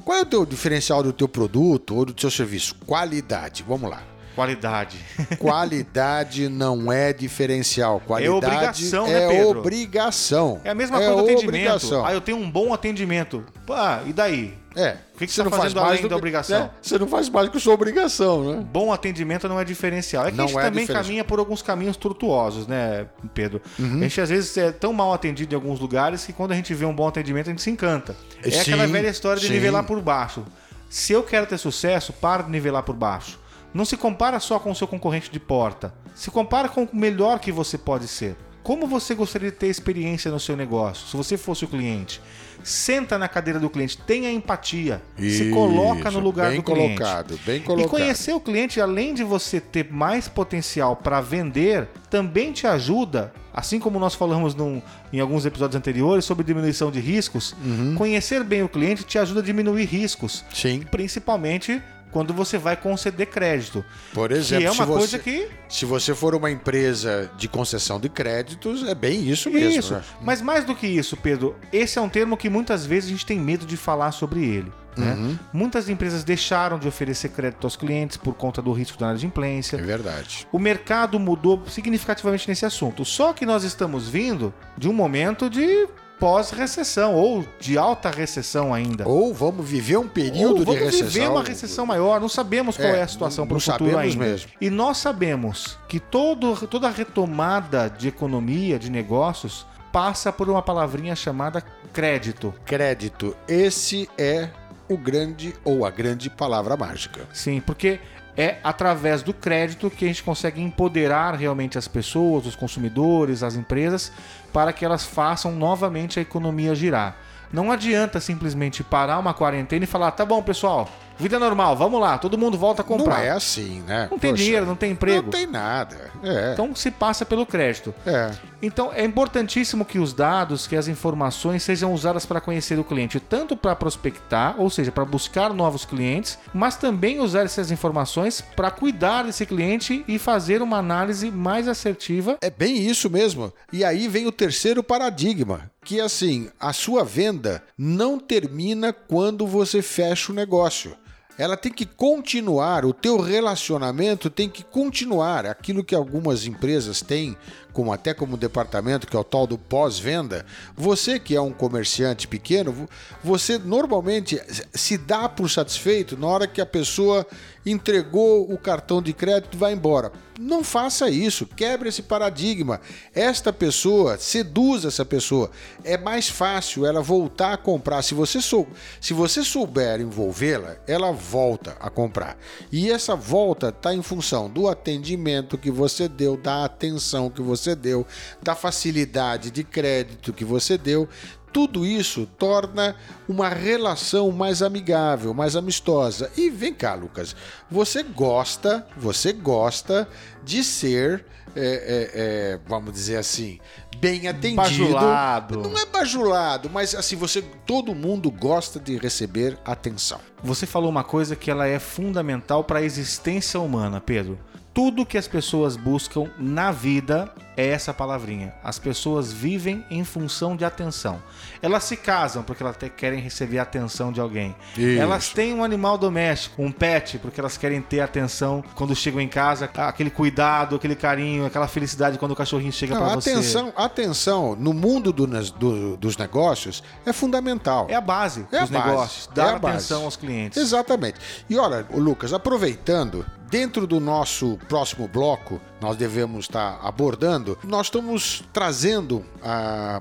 Qual 0.05 0.17
é 0.17 0.21
o 0.21 0.25
teu 0.25 0.45
diferencial 0.45 1.03
do 1.03 1.11
teu 1.11 1.27
produto 1.27 1.95
ou 1.95 2.05
do 2.05 2.13
teu 2.13 2.31
serviço? 2.31 2.75
Qualidade. 2.85 3.65
Vamos 3.67 3.89
lá. 3.89 4.01
Qualidade. 4.39 4.97
Qualidade 5.37 6.47
não 6.47 6.89
é 6.89 7.11
diferencial. 7.11 7.99
Qualidade 7.99 8.33
obrigação, 8.33 9.05
é 9.05 9.11
né, 9.11 9.27
Pedro? 9.27 9.59
obrigação. 9.59 10.61
É 10.63 10.69
a 10.69 10.75
mesma 10.75 10.97
coisa 10.97 11.13
do 11.13 11.19
atendimento. 11.19 11.49
obrigação. 11.49 12.05
Ah, 12.05 12.13
eu 12.13 12.21
tenho 12.21 12.37
um 12.37 12.49
bom 12.49 12.73
atendimento. 12.73 13.43
Pá, 13.67 14.01
e 14.05 14.13
daí? 14.13 14.57
É. 14.77 14.95
O 15.13 15.17
que 15.17 15.27
que 15.27 15.33
você 15.33 15.43
tá 15.43 15.49
fazendo 15.49 15.81
além 15.81 16.07
da 16.07 16.15
obrigação? 16.15 16.61
né? 16.61 16.69
Você 16.81 16.97
não 16.97 17.07
faz 17.07 17.27
mais 17.27 17.49
que 17.49 17.59
sua 17.59 17.73
obrigação, 17.73 18.55
né? 18.55 18.65
Bom 18.71 18.93
atendimento 18.93 19.49
não 19.49 19.59
é 19.59 19.65
diferencial. 19.65 20.25
É 20.25 20.31
que 20.31 20.37
Não 20.37 20.45
a 20.45 20.47
gente 20.47 20.57
é 20.57 20.61
também 20.61 20.87
caminha 20.87 21.23
por 21.25 21.37
alguns 21.37 21.61
caminhos 21.61 21.97
tortuosos, 21.97 22.65
né, 22.65 23.07
Pedro? 23.33 23.61
Uhum. 23.77 23.97
A 23.97 24.03
gente 24.03 24.21
às 24.21 24.29
vezes 24.29 24.55
é 24.55 24.71
tão 24.71 24.93
mal 24.93 25.13
atendido 25.13 25.53
em 25.53 25.55
alguns 25.55 25.81
lugares 25.81 26.25
que 26.25 26.31
quando 26.31 26.53
a 26.53 26.55
gente 26.55 26.73
vê 26.73 26.85
um 26.85 26.95
bom 26.95 27.09
atendimento 27.09 27.47
a 27.47 27.49
gente 27.49 27.61
se 27.61 27.69
encanta. 27.69 28.15
É 28.41 28.49
Sim, 28.49 28.61
aquela 28.61 28.87
velha 28.87 29.09
história 29.09 29.41
de 29.41 29.47
sim. 29.47 29.53
nivelar 29.53 29.83
por 29.83 29.99
baixo. 29.99 30.45
Se 30.89 31.11
eu 31.11 31.23
quero 31.23 31.45
ter 31.45 31.57
sucesso, 31.57 32.13
para 32.13 32.43
de 32.43 32.51
nivelar 32.51 32.83
por 32.83 32.95
baixo. 32.95 33.37
Não 33.73 33.85
se 33.85 33.95
compara 33.97 34.39
só 34.39 34.59
com 34.59 34.71
o 34.71 34.75
seu 34.75 34.87
concorrente 34.87 35.29
de 35.31 35.39
porta. 35.39 35.93
Se 36.15 36.31
compara 36.31 36.67
com 36.69 36.83
o 36.83 36.89
melhor 36.91 37.39
que 37.39 37.51
você 37.51 37.77
pode 37.77 38.07
ser. 38.07 38.35
Como 38.63 38.85
você 38.87 39.15
gostaria 39.15 39.49
de 39.51 39.57
ter 39.57 39.67
experiência 39.67 40.29
no 40.29 40.39
seu 40.39 40.55
negócio, 40.55 41.07
se 41.07 41.15
você 41.15 41.37
fosse 41.37 41.63
o 41.65 41.67
cliente? 41.67 42.21
Senta 42.61 43.17
na 43.17 43.29
cadeira 43.29 43.57
do 43.57 43.69
cliente, 43.69 43.97
tenha 43.97 44.29
empatia, 44.29 45.01
se 45.17 45.49
coloca 45.49 46.03
no 46.03 46.09
Isso, 46.09 46.19
lugar 46.19 46.49
bem 46.49 46.57
do 46.59 46.63
cliente. 46.63 46.95
colocado, 46.97 47.39
bem 47.45 47.57
E 47.57 47.59
colocado. 47.61 47.89
conhecer 47.89 48.33
o 48.33 48.39
cliente, 48.39 48.81
além 48.81 49.13
de 49.13 49.23
você 49.23 49.61
ter 49.61 49.89
mais 49.89 50.27
potencial 50.27 50.93
para 50.97 51.21
vender, 51.21 51.87
também 52.09 52.51
te 52.51 52.67
ajuda, 52.67 53.33
assim 53.53 53.79
como 53.79 53.97
nós 53.97 54.13
falamos 54.13 54.53
num- 54.55 54.81
em 55.13 55.21
alguns 55.21 55.45
episódios 55.45 55.77
anteriores 55.77 56.25
sobre 56.25 56.43
diminuição 56.43 56.91
de 56.91 56.99
riscos, 56.99 57.55
Uhum. 57.63 57.95
conhecer 57.95 58.43
bem 58.43 58.61
o 58.61 58.67
cliente 58.67 59.05
te 59.05 59.17
ajuda 59.17 59.39
a 59.39 59.43
diminuir 59.43 59.85
riscos, 59.85 60.43
Sim. 60.53 60.81
principalmente 60.91 61.81
quando 62.11 62.33
você 62.33 62.57
vai 62.57 62.75
conceder 62.75 63.27
crédito. 63.27 63.83
Por 64.13 64.31
exemplo, 64.31 64.61
que 64.61 64.67
é 64.67 64.71
uma 64.71 64.85
se 64.85 64.89
você, 64.89 64.99
coisa 64.99 65.19
que 65.19 65.47
se 65.67 65.85
você 65.85 66.15
for 66.15 66.35
uma 66.35 66.49
empresa 66.49 67.29
de 67.37 67.47
concessão 67.47 67.99
de 67.99 68.09
créditos, 68.09 68.87
é 68.87 68.95
bem 68.95 69.27
isso 69.29 69.49
mesmo. 69.49 69.79
Isso. 69.79 69.93
né? 69.93 70.03
Mas 70.21 70.41
mais 70.41 70.65
do 70.65 70.75
que 70.75 70.87
isso, 70.87 71.15
Pedro, 71.17 71.55
esse 71.71 71.97
é 71.97 72.01
um 72.01 72.09
termo 72.09 72.35
que 72.37 72.49
muitas 72.49 72.85
vezes 72.85 73.09
a 73.09 73.11
gente 73.13 73.25
tem 73.25 73.39
medo 73.39 73.65
de 73.65 73.77
falar 73.77 74.11
sobre 74.11 74.43
ele. 74.43 74.71
né? 74.97 75.13
Uhum. 75.13 75.39
Muitas 75.53 75.87
empresas 75.87 76.23
deixaram 76.23 76.77
de 76.79 76.87
oferecer 76.87 77.29
crédito 77.29 77.65
aos 77.65 77.75
clientes 77.75 78.17
por 78.17 78.33
conta 78.33 78.61
do 78.61 78.71
risco 78.71 78.97
da 78.97 79.07
inadimplência. 79.07 79.77
É 79.77 79.81
verdade. 79.81 80.47
O 80.51 80.59
mercado 80.59 81.19
mudou 81.19 81.63
significativamente 81.67 82.47
nesse 82.47 82.65
assunto. 82.65 83.05
Só 83.05 83.31
que 83.33 83.45
nós 83.45 83.63
estamos 83.63 84.09
vindo 84.09 84.53
de 84.77 84.89
um 84.89 84.93
momento 84.93 85.49
de 85.49 85.87
pós-recessão 86.19 87.15
ou 87.15 87.45
de 87.59 87.77
alta 87.77 88.09
recessão 88.09 88.73
ainda. 88.73 89.07
Ou 89.07 89.33
vamos 89.33 89.67
viver 89.67 89.97
um 89.97 90.07
período 90.07 90.59
de 90.59 90.65
vamos 90.65 90.81
recessão. 90.81 91.07
viver 91.07 91.27
uma 91.29 91.43
recessão 91.43 91.85
maior, 91.85 92.19
não 92.19 92.29
sabemos 92.29 92.75
qual 92.77 92.89
É, 92.89 92.99
é, 92.99 93.03
a 93.03 93.07
situação 93.07 93.47
para 93.47 93.57
o 93.57 93.59
futuro 93.59 93.97
ainda. 93.97 94.17
mesmo. 94.25 94.51
E 94.59 94.69
nós 94.69 94.97
sabemos 94.97 95.77
que 95.87 95.99
todo, 95.99 96.55
toda 96.67 96.87
a 96.87 96.91
retomada 96.91 97.89
de 97.89 98.07
economia, 98.07 98.77
de 98.77 98.89
negócios, 98.91 99.65
passa 99.91 100.31
por 100.31 100.49
uma 100.49 100.61
palavrinha 100.61 101.15
chamada 101.15 101.63
crédito. 101.93 102.53
Crédito. 102.65 103.35
Esse 103.47 104.09
é 104.17 104.49
o 104.87 104.97
grande 104.97 105.53
ou 105.63 105.85
a 105.85 105.89
grande 105.91 106.29
palavra 106.29 106.75
mágica. 106.75 107.21
Sim, 107.33 107.61
porque 107.63 107.99
é 108.39 108.57
através 108.63 109.21
do 109.21 109.33
crédito 109.33 109.89
que 109.89 110.05
a 110.05 110.07
gente 110.07 110.23
consegue 110.23 110.61
empoderar 110.61 111.35
realmente 111.35 111.77
as 111.77 111.89
pessoas, 111.89 112.45
os 112.45 112.55
consumidores, 112.55 113.43
as 113.43 113.55
empresas, 113.55 114.13
para 114.53 114.71
que 114.71 114.85
elas 114.85 115.03
façam 115.03 115.51
novamente 115.51 116.19
a 116.19 116.21
economia 116.21 116.73
girar. 116.73 117.17
Não 117.51 117.69
adianta 117.69 118.21
simplesmente 118.21 118.81
parar 118.81 119.19
uma 119.19 119.33
quarentena 119.33 119.83
e 119.83 119.87
falar: 119.87 120.11
tá 120.11 120.25
bom, 120.25 120.41
pessoal, 120.41 120.87
vida 121.19 121.37
normal, 121.37 121.75
vamos 121.75 121.99
lá, 121.99 122.17
todo 122.17 122.37
mundo 122.37 122.57
volta 122.57 122.81
a 122.81 122.85
comprar. 122.85 123.17
Não 123.17 123.23
é 123.23 123.29
assim, 123.29 123.83
né? 123.85 124.07
Não 124.09 124.17
tem 124.17 124.33
dinheiro, 124.33 124.65
não 124.65 124.75
tem 124.75 124.91
emprego. 124.91 125.23
Não 125.23 125.29
tem 125.29 125.45
nada. 125.45 126.11
É. 126.23 126.53
Então 126.53 126.73
se 126.75 126.89
passa 126.89 127.25
pelo 127.25 127.45
crédito. 127.45 127.93
é. 128.05 128.31
Então 128.61 128.91
é 128.93 129.05
importantíssimo 129.05 129.85
que 129.85 129.97
os 129.99 130.11
dados, 130.13 130.67
que 130.67 130.75
as 130.75 130.89
informações 130.89 131.63
sejam 131.63 131.93
usadas 131.93 132.25
para 132.25 132.41
conhecer 132.41 132.77
o 132.77 132.83
cliente, 132.83 133.17
tanto 133.17 133.55
para 133.55 133.73
prospectar, 133.73 134.55
ou 134.59 134.69
seja, 134.69 134.91
para 134.91 135.05
buscar 135.05 135.53
novos 135.53 135.85
clientes, 135.85 136.37
mas 136.53 136.75
também 136.75 137.21
usar 137.21 137.43
essas 137.45 137.71
informações 137.71 138.41
para 138.55 138.69
cuidar 138.69 139.23
desse 139.23 139.45
cliente 139.45 140.03
e 140.07 140.19
fazer 140.19 140.61
uma 140.61 140.77
análise 140.77 141.31
mais 141.31 141.69
assertiva. 141.69 142.37
É 142.41 142.49
bem 142.49 142.85
isso 142.85 143.09
mesmo. 143.09 143.53
E 143.71 143.83
aí 143.85 144.09
vem 144.09 144.27
o 144.27 144.31
terceiro 144.31 144.83
paradigma, 144.83 145.71
que 145.85 146.01
assim, 146.01 146.49
a 146.59 146.73
sua 146.73 147.05
venda 147.05 147.63
não 147.77 148.19
termina 148.19 148.91
quando 148.91 149.47
você 149.47 149.81
fecha 149.81 150.33
o 150.33 150.35
negócio. 150.35 150.97
Ela 151.39 151.55
tem 151.55 151.71
que 151.71 151.85
continuar, 151.85 152.83
o 152.83 152.91
teu 152.91 153.17
relacionamento 153.17 154.29
tem 154.29 154.49
que 154.49 154.61
continuar. 154.61 155.45
Aquilo 155.45 155.85
que 155.85 155.95
algumas 155.95 156.45
empresas 156.45 157.01
têm, 157.01 157.37
como 157.73 157.91
até 157.93 158.13
como 158.13 158.37
departamento, 158.37 159.07
que 159.07 159.15
é 159.15 159.19
o 159.19 159.23
tal 159.23 159.45
do 159.45 159.57
pós-venda. 159.57 160.45
Você 160.75 161.19
que 161.19 161.35
é 161.35 161.41
um 161.41 161.51
comerciante 161.51 162.27
pequeno, 162.27 162.71
vo- 162.71 162.89
você 163.23 163.57
normalmente 163.57 164.41
se 164.73 164.97
dá 164.97 165.29
por 165.29 165.49
satisfeito 165.49 166.17
na 166.17 166.27
hora 166.27 166.47
que 166.47 166.61
a 166.61 166.65
pessoa 166.65 167.25
entregou 167.65 168.51
o 168.51 168.57
cartão 168.57 169.01
de 169.01 169.13
crédito 169.13 169.55
e 169.55 169.57
vai 169.57 169.73
embora. 169.73 170.11
Não 170.39 170.63
faça 170.63 171.09
isso, 171.09 171.45
quebre 171.45 171.89
esse 171.89 172.01
paradigma. 172.01 172.79
Esta 173.13 173.51
pessoa, 173.51 174.17
seduza 174.17 174.87
essa 174.87 175.03
pessoa. 175.03 175.51
É 175.83 175.97
mais 175.97 176.29
fácil 176.29 176.85
ela 176.85 177.01
voltar 177.01 177.53
a 177.53 177.57
comprar. 177.57 178.01
Se 178.01 178.13
você, 178.13 178.41
sou, 178.41 178.65
se 179.01 179.13
você 179.13 179.43
souber 179.43 179.99
envolvê-la, 179.99 180.77
ela 180.87 181.11
volta 181.11 181.75
a 181.81 181.89
comprar. 181.89 182.37
E 182.71 182.89
essa 182.89 183.17
volta 183.17 183.67
está 183.67 183.93
em 183.93 184.01
função 184.01 184.49
do 184.49 184.69
atendimento 184.69 185.57
que 185.57 185.69
você 185.69 186.07
deu, 186.07 186.37
da 186.37 186.63
atenção 186.63 187.29
que 187.29 187.41
você 187.41 187.58
deu, 187.75 188.05
da 188.41 188.55
facilidade 188.55 189.51
de 189.51 189.63
crédito 189.63 190.33
que 190.33 190.45
você 190.45 190.77
deu. 190.77 191.07
Tudo 191.51 191.83
isso 191.83 192.27
torna 192.37 192.95
uma 193.27 193.49
relação 193.49 194.31
mais 194.31 194.61
amigável, 194.61 195.33
mais 195.33 195.55
amistosa. 195.55 196.31
E 196.37 196.49
vem 196.49 196.73
cá, 196.73 196.93
Lucas, 196.93 197.35
você 197.71 198.03
gosta, 198.03 198.85
você 198.95 199.33
gosta 199.33 200.07
de 200.43 200.63
ser 200.63 201.25
é, 201.55 201.61
é, 201.61 202.11
é, 202.13 202.59
vamos 202.67 202.93
dizer 202.93 203.17
assim, 203.17 203.59
bem 203.97 204.27
atendido. 204.27 204.55
Bajulado. 204.55 205.61
Não 205.61 205.77
é 205.77 205.85
bajulado, 205.85 206.69
mas 206.69 206.93
assim, 206.93 207.15
você 207.15 207.41
todo 207.41 207.95
mundo 207.95 208.29
gosta 208.29 208.79
de 208.79 208.97
receber 208.97 209.57
atenção. 209.65 210.19
Você 210.43 210.65
falou 210.65 210.89
uma 210.89 211.03
coisa 211.03 211.35
que 211.35 211.49
ela 211.49 211.67
é 211.67 211.79
fundamental 211.79 212.63
para 212.63 212.79
a 212.79 212.83
existência 212.83 213.59
humana, 213.59 213.99
Pedro. 213.99 214.37
Tudo 214.79 215.05
que 215.05 215.17
as 215.17 215.27
pessoas 215.27 215.75
buscam 215.75 216.29
na 216.37 216.71
vida 216.71 217.29
é 217.57 217.67
essa 217.67 217.93
palavrinha. 217.93 218.53
As 218.63 218.79
pessoas 218.79 219.33
vivem 219.33 219.83
em 219.91 220.05
função 220.05 220.55
de 220.55 220.63
atenção. 220.63 221.21
Elas 221.61 221.83
se 221.83 221.97
casam 221.97 222.41
porque 222.43 222.63
elas 222.63 222.77
querem 222.95 223.19
receber 223.19 223.59
a 223.59 223.63
atenção 223.63 224.13
de 224.13 224.21
alguém. 224.21 224.55
Isso. 224.77 225.01
Elas 225.01 225.27
têm 225.27 225.53
um 225.53 225.61
animal 225.65 225.97
doméstico, 225.97 226.63
um 226.63 226.71
pet, 226.71 227.17
porque 227.19 227.41
elas 227.41 227.57
querem 227.57 227.81
ter 227.81 227.99
atenção 227.99 228.63
quando 228.75 228.95
chegam 228.95 229.19
em 229.19 229.27
casa, 229.27 229.69
aquele 229.75 230.09
cuidado, 230.09 230.77
aquele 230.77 230.95
carinho, 230.95 231.45
aquela 231.45 231.67
felicidade 231.67 232.17
quando 232.17 232.31
o 232.31 232.35
cachorrinho 232.37 232.71
chega 232.71 232.95
para 232.95 233.15
você. 233.15 233.31
atenção, 233.31 233.73
atenção, 233.75 234.55
no 234.55 234.73
mundo 234.73 235.11
do- 235.11 235.27
do- 235.27 235.97
dos 235.97 236.15
negócios 236.15 236.81
é 237.05 237.11
fundamental. 237.11 237.87
É 237.89 237.95
a 237.95 238.01
base 238.01 238.47
É 238.49 238.59
a 238.59 238.61
dos 238.61 238.69
base. 238.69 238.87
negócios, 238.87 239.29
É 239.29 239.35
dar 239.35 239.55
a 239.55 239.59
base. 239.59 239.75
atenção 239.75 240.05
aos 240.05 240.15
clientes. 240.15 240.57
Exatamente. 240.57 241.19
E 241.49 241.57
olha, 241.57 241.85
Lucas, 241.93 242.31
aproveitando, 242.31 243.25
dentro 243.49 243.87
do 243.87 243.99
nosso 243.99 244.57
próximo 244.67 245.07
bloco, 245.07 245.59
nós 245.81 245.97
devemos 245.97 246.45
estar 246.45 246.79
abordando, 246.83 247.57
nós 247.63 247.87
estamos 247.87 248.43
trazendo 248.53 249.25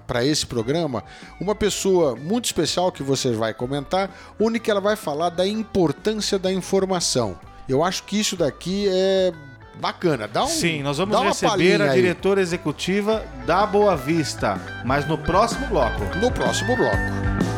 para 0.07 0.25
esse 0.25 0.47
programa 0.47 1.03
uma 1.41 1.55
pessoa 1.55 2.15
muito 2.15 2.47
especial 2.47 2.93
que 2.93 3.03
você 3.03 3.33
vai 3.33 3.55
comentar, 3.55 4.11
onde 4.39 4.61
que 4.61 4.71
ela 4.71 4.81
vai 4.81 4.97
falar 4.97 5.31
da 5.31 5.47
importância 5.47 6.39
da 6.39 6.53
informação. 6.53 7.39
Eu 7.69 7.85
acho 7.85 8.05
que 8.05 8.19
isso 8.19 8.37
daqui 8.37 8.87
é 8.89 9.33
bacana. 9.79 10.27
Dá 10.27 10.45
um, 10.45 10.49
Sim, 10.49 10.83
nós 10.83 10.99
vamos 10.99 11.19
receber 11.21 11.81
a 11.81 11.93
aí 11.93 12.01
diretora 12.01 12.41
executiva 12.41 13.25
da 13.47 13.67
Boa 13.67 13.97
Vista, 13.97 14.61
mas 14.85 15.07
no 15.07 15.19
próximo 15.19 15.67
bloco. 15.67 16.03
no 16.21 16.31
próximo 16.31 16.77
bloco. 16.77 17.58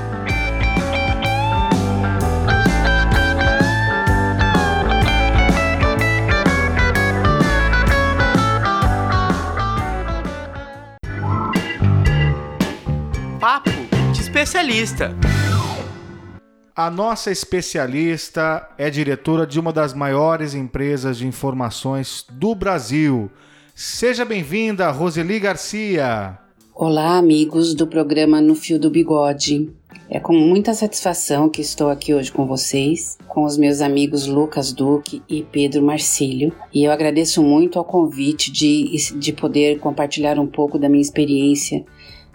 Especialista. 14.41 15.15
A 16.75 16.91
nossa 16.91 17.31
especialista 17.31 18.67
é 18.79 18.89
diretora 18.89 19.47
de 19.47 19.61
uma 19.61 19.71
das 19.71 19.93
maiores 19.93 20.55
empresas 20.55 21.19
de 21.19 21.27
informações 21.27 22.25
do 22.33 22.55
Brasil. 22.55 23.31
Seja 23.75 24.25
bem-vinda, 24.25 24.91
Roseli 24.91 25.39
Garcia. 25.39 26.39
Olá, 26.75 27.19
amigos 27.19 27.75
do 27.75 27.87
programa 27.87 28.41
No 28.41 28.55
Fio 28.55 28.79
do 28.79 28.89
Bigode. 28.89 29.69
É 30.09 30.19
com 30.19 30.33
muita 30.33 30.73
satisfação 30.73 31.51
que 31.51 31.61
estou 31.61 31.91
aqui 31.91 32.15
hoje 32.15 32.33
com 32.33 32.47
vocês, 32.47 33.19
com 33.29 33.45
os 33.45 33.59
meus 33.59 33.83
amigos 33.83 34.27
Lucas 34.27 34.73
Duque 34.73 35.23
e 35.29 35.43
Pedro 35.43 35.83
Marcílio, 35.83 36.51
e 36.73 36.85
eu 36.85 36.91
agradeço 36.91 37.43
muito 37.43 37.79
ao 37.79 37.85
convite 37.85 38.51
de, 38.51 38.97
de 39.19 39.33
poder 39.35 39.79
compartilhar 39.81 40.39
um 40.39 40.47
pouco 40.47 40.79
da 40.79 40.89
minha 40.89 41.03
experiência 41.03 41.85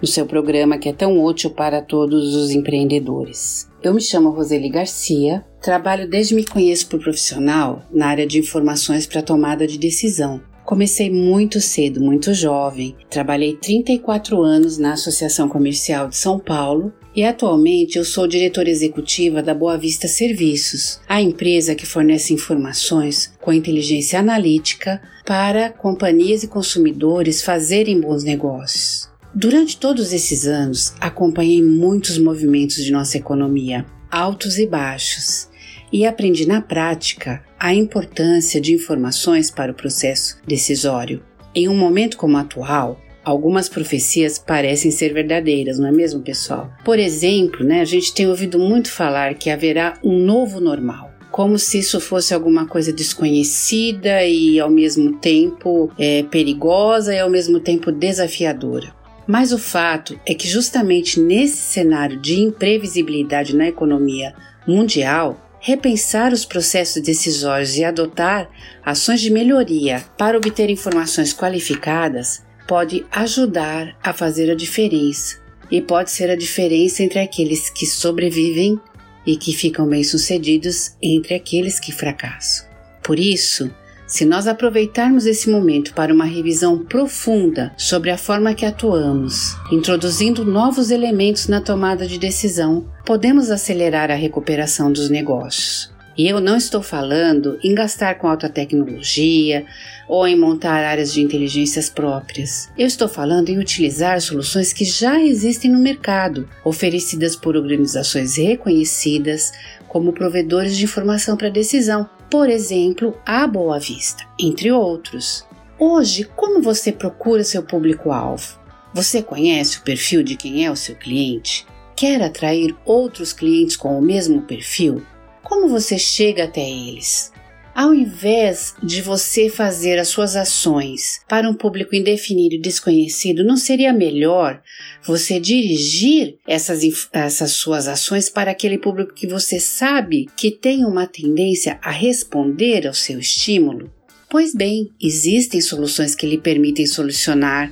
no 0.01 0.07
seu 0.07 0.25
programa 0.25 0.77
que 0.77 0.89
é 0.89 0.93
tão 0.93 1.23
útil 1.23 1.49
para 1.49 1.81
todos 1.81 2.35
os 2.35 2.51
empreendedores. 2.51 3.69
Eu 3.81 3.93
me 3.93 4.01
chamo 4.01 4.29
Roseli 4.29 4.69
Garcia, 4.69 5.45
trabalho 5.61 6.09
desde 6.09 6.35
me 6.35 6.45
conheço 6.45 6.87
por 6.87 6.99
profissional 6.99 7.83
na 7.91 8.07
área 8.07 8.25
de 8.25 8.39
informações 8.39 9.05
para 9.05 9.21
tomada 9.21 9.67
de 9.67 9.77
decisão. 9.77 10.41
Comecei 10.65 11.11
muito 11.11 11.61
cedo, 11.61 12.01
muito 12.01 12.33
jovem. 12.33 12.95
Trabalhei 13.07 13.55
34 13.55 14.41
anos 14.41 14.79
na 14.79 14.93
Associação 14.93 15.47
Comercial 15.47 16.07
de 16.09 16.17
São 16.17 16.39
Paulo 16.39 16.91
e 17.15 17.23
atualmente 17.23 17.97
eu 17.97 18.03
sou 18.03 18.27
diretora 18.27 18.69
executiva 18.69 19.43
da 19.43 19.53
Boa 19.53 19.77
Vista 19.77 20.07
Serviços, 20.07 20.99
a 21.07 21.21
empresa 21.21 21.75
que 21.75 21.85
fornece 21.85 22.33
informações 22.33 23.31
com 23.39 23.53
inteligência 23.53 24.19
analítica 24.19 24.99
para 25.23 25.69
companhias 25.69 26.43
e 26.43 26.47
consumidores 26.47 27.43
fazerem 27.43 28.01
bons 28.01 28.23
negócios. 28.23 29.07
Durante 29.37 29.77
todos 29.77 30.13
esses 30.13 30.47
anos, 30.47 30.93
acompanhei 30.97 31.61
muitos 31.61 32.17
movimentos 32.17 32.81
de 32.81 32.89
nossa 32.89 33.17
economia, 33.17 33.85
altos 34.09 34.57
e 34.57 34.65
baixos, 34.65 35.49
e 35.91 36.05
aprendi 36.05 36.47
na 36.47 36.61
prática 36.61 37.43
a 37.59 37.73
importância 37.73 38.61
de 38.61 38.73
informações 38.73 39.51
para 39.51 39.73
o 39.73 39.75
processo 39.75 40.37
decisório. 40.47 41.21
Em 41.53 41.67
um 41.67 41.75
momento 41.75 42.15
como 42.15 42.37
o 42.37 42.39
atual, 42.39 42.97
algumas 43.25 43.67
profecias 43.67 44.39
parecem 44.39 44.89
ser 44.89 45.13
verdadeiras, 45.13 45.77
não 45.77 45.89
é 45.89 45.91
mesmo, 45.91 46.21
pessoal? 46.21 46.71
Por 46.85 46.97
exemplo, 46.97 47.65
né, 47.65 47.81
a 47.81 47.85
gente 47.85 48.13
tem 48.13 48.29
ouvido 48.29 48.57
muito 48.57 48.89
falar 48.89 49.33
que 49.33 49.49
haverá 49.49 49.99
um 50.01 50.17
novo 50.17 50.61
normal. 50.61 51.11
Como 51.29 51.59
se 51.59 51.79
isso 51.79 51.99
fosse 51.99 52.33
alguma 52.33 52.65
coisa 52.65 52.93
desconhecida 52.93 54.23
e 54.25 54.61
ao 54.61 54.69
mesmo 54.69 55.17
tempo 55.17 55.91
é, 55.99 56.23
perigosa 56.23 57.13
e 57.13 57.19
ao 57.19 57.29
mesmo 57.29 57.59
tempo 57.59 57.91
desafiadora. 57.91 58.95
Mas 59.27 59.51
o 59.51 59.57
fato 59.57 60.19
é 60.25 60.33
que, 60.33 60.47
justamente 60.47 61.19
nesse 61.19 61.57
cenário 61.57 62.19
de 62.19 62.39
imprevisibilidade 62.39 63.55
na 63.55 63.67
economia 63.67 64.35
mundial, 64.67 65.41
repensar 65.59 66.31
os 66.31 66.45
processos 66.45 67.01
decisórios 67.01 67.75
e 67.75 67.83
adotar 67.83 68.47
ações 68.83 69.19
de 69.19 69.31
melhoria 69.31 70.03
para 70.17 70.37
obter 70.37 70.69
informações 70.69 71.33
qualificadas 71.33 72.43
pode 72.67 73.05
ajudar 73.11 73.97
a 74.03 74.13
fazer 74.13 74.51
a 74.51 74.55
diferença 74.55 75.39
e 75.71 75.81
pode 75.81 76.11
ser 76.11 76.29
a 76.29 76.35
diferença 76.35 77.01
entre 77.01 77.19
aqueles 77.19 77.69
que 77.69 77.85
sobrevivem 77.85 78.79
e 79.25 79.35
que 79.35 79.53
ficam 79.53 79.87
bem-sucedidos 79.87 80.95
entre 81.01 81.33
aqueles 81.33 81.79
que 81.79 81.91
fracassam. 81.91 82.67
Por 83.01 83.19
isso, 83.19 83.71
se 84.07 84.25
nós 84.25 84.47
aproveitarmos 84.47 85.25
esse 85.25 85.49
momento 85.49 85.93
para 85.93 86.13
uma 86.13 86.25
revisão 86.25 86.77
profunda 86.77 87.73
sobre 87.77 88.11
a 88.11 88.17
forma 88.17 88.53
que 88.53 88.65
atuamos, 88.65 89.55
introduzindo 89.71 90.45
novos 90.45 90.91
elementos 90.91 91.47
na 91.47 91.59
tomada 91.59 92.05
de 92.05 92.19
decisão, 92.19 92.85
podemos 93.05 93.49
acelerar 93.49 94.11
a 94.11 94.15
recuperação 94.15 94.91
dos 94.91 95.09
negócios. 95.09 95.93
E 96.17 96.29
eu 96.29 96.39
não 96.39 96.55
estou 96.55 96.81
falando 96.81 97.59
em 97.61 97.75
gastar 97.75 98.15
com 98.15 98.27
alta 98.27 98.47
tecnologia 98.47 99.65
ou 100.07 100.25
em 100.25 100.37
montar 100.37 100.81
áreas 100.81 101.13
de 101.13 101.21
inteligências 101.21 101.89
próprias. 101.89 102.69
Eu 102.77 102.87
estou 102.87 103.09
falando 103.09 103.49
em 103.49 103.59
utilizar 103.59 104.21
soluções 104.21 104.71
que 104.71 104.85
já 104.85 105.21
existem 105.21 105.69
no 105.69 105.79
mercado, 105.79 106.47
oferecidas 106.63 107.35
por 107.35 107.57
organizações 107.57 108.37
reconhecidas 108.37 109.51
como 109.89 110.13
provedores 110.13 110.77
de 110.77 110.85
informação 110.85 111.35
para 111.35 111.49
decisão, 111.49 112.09
por 112.35 112.49
exemplo, 112.49 113.17
a 113.25 113.47
Boa 113.47 113.79
Vista, 113.79 114.27
entre 114.37 114.69
outros. 114.69 115.45
Hoje, 115.79 116.25
como 116.35 116.61
você 116.61 116.91
procura 116.91 117.45
seu 117.45 117.63
público-alvo? 117.63 118.59
Você 118.93 119.23
conhece 119.23 119.77
o 119.77 119.83
perfil 119.83 120.21
de 120.21 120.35
quem 120.35 120.65
é 120.65 120.69
o 120.69 120.75
seu 120.75 120.97
cliente? 120.97 121.65
Quer 121.95 122.21
atrair 122.21 122.75
outros 122.83 123.31
clientes 123.31 123.77
com 123.77 123.97
o 123.97 124.01
mesmo 124.01 124.41
perfil? 124.41 125.01
Como 125.41 125.69
você 125.69 125.97
chega 125.97 126.43
até 126.43 126.69
eles? 126.69 127.31
Ao 127.75 127.93
invés 127.93 128.73
de 128.81 129.01
você 129.01 129.49
fazer 129.49 129.99
as 129.99 130.07
suas 130.07 130.37
ações 130.37 131.19
para 131.27 131.49
um 131.49 131.53
público 131.53 131.93
indefinido 131.93 132.55
e 132.55 132.61
desconhecido, 132.61 133.43
não 133.43 133.57
seria 133.57 133.91
melhor 133.91 134.61
você 135.03 135.41
dirigir 135.41 136.37
essas, 136.47 136.79
essas 137.11 137.51
suas 137.51 137.89
ações 137.89 138.29
para 138.29 138.51
aquele 138.51 138.77
público 138.77 139.13
que 139.13 139.27
você 139.27 139.59
sabe 139.59 140.27
que 140.37 140.51
tem 140.51 140.85
uma 140.85 141.05
tendência 141.05 141.77
a 141.81 141.91
responder 141.91 142.87
ao 142.87 142.93
seu 142.93 143.19
estímulo? 143.19 143.91
Pois 144.35 144.53
bem, 144.53 144.91
existem 145.01 145.61
soluções 145.61 146.13
que 146.13 146.27
lhe 146.27 146.37
permitem 146.37 146.85
solucionar 146.85 147.71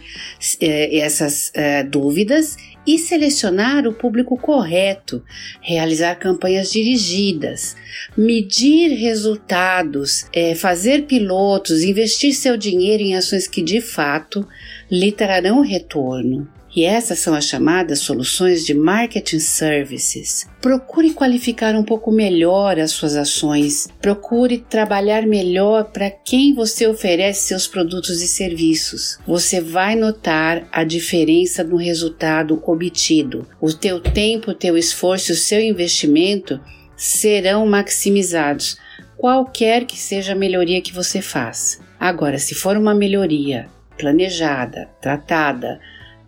eh, 0.62 0.98
essas 0.98 1.52
eh, 1.54 1.84
dúvidas 1.84 2.56
e 2.88 2.98
selecionar 2.98 3.86
o 3.86 3.92
público 3.92 4.38
correto, 4.38 5.22
realizar 5.62 6.16
campanhas 6.16 6.72
dirigidas, 6.72 7.76
medir 8.16 8.96
resultados, 8.96 10.26
é, 10.32 10.56
fazer 10.56 11.02
pilotos, 11.02 11.84
investir 11.84 12.34
seu 12.34 12.56
dinheiro 12.56 13.04
em 13.04 13.14
ações 13.14 13.46
que 13.46 13.62
de 13.62 13.82
fato 13.82 14.48
lhe 14.90 15.12
trarão 15.12 15.60
retorno. 15.60 16.48
E 16.76 16.86
essas 16.86 17.20
são 17.20 17.36
as 17.36 17.46
chamadas 17.46 18.00
soluções 18.00 18.66
de 18.66 18.74
marketing 18.74 19.40
services. 19.40 20.48
Procure 20.60 21.14
qualificar 21.14 21.76
um 21.76 21.84
pouco 21.84 22.12
melhor 22.12 22.80
as 22.80 22.92
suas 22.92 23.16
ações. 23.16 23.88
Procure 24.02 24.58
trabalhar 24.58 25.28
melhor 25.28 25.92
para 25.92 26.10
quem 26.10 26.54
você 26.54 26.88
oferece 26.88 27.48
seus 27.48 27.68
produtos 27.68 28.22
e 28.22 28.28
serviços. 28.28 29.20
Você 29.28 29.62
vai 29.62 29.96
notar 29.96 30.68
a 30.72 30.84
diferença 30.84 31.64
no 31.64 31.76
resultado 31.76 32.62
obtido. 32.66 33.48
O 33.62 33.72
teu 33.72 34.00
tempo, 34.00 34.52
o 34.52 34.56
teu 34.56 34.76
esforço, 34.76 35.34
o 35.34 35.36
seu 35.36 35.62
investimento 35.62 36.60
serão 36.98 37.68
maximizados, 37.68 38.78
qualquer 39.18 39.86
que 39.86 39.98
seja 39.98 40.34
a 40.34 40.36
melhoria 40.36 40.82
que 40.82 40.94
você 40.94 41.22
faça. 41.22 41.80
Agora, 42.00 42.40
se 42.40 42.56
for 42.56 42.78
uma 42.78 42.96
melhoria 42.96 43.68
planejada, 43.98 44.90
tratada, 45.02 45.80